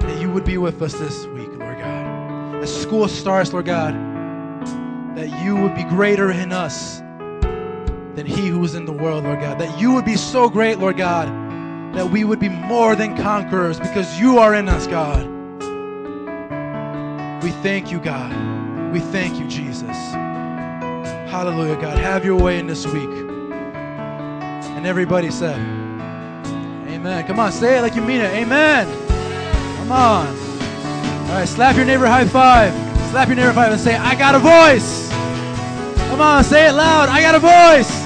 [0.00, 2.62] that you would be with us this week, Lord God.
[2.62, 3.94] As school starts, Lord God,
[5.16, 6.98] that you would be greater in us
[8.16, 9.58] than he who is in the world, Lord God.
[9.58, 11.28] That you would be so great, Lord God,
[11.94, 15.26] that we would be more than conquerors because you are in us, God.
[17.42, 18.92] We thank you, God.
[18.92, 19.96] We thank you, Jesus.
[21.36, 21.98] Hallelujah, God.
[21.98, 23.10] Have your way in this week.
[23.10, 25.58] And everybody said,
[26.88, 27.26] Amen.
[27.26, 28.32] Come on, say it like you mean it.
[28.32, 28.86] Amen.
[29.76, 30.26] Come on.
[30.28, 32.72] All right, slap your neighbor high five.
[33.10, 35.10] Slap your neighbor high five and say, I got a voice.
[36.08, 37.10] Come on, say it loud.
[37.10, 38.05] I got a voice.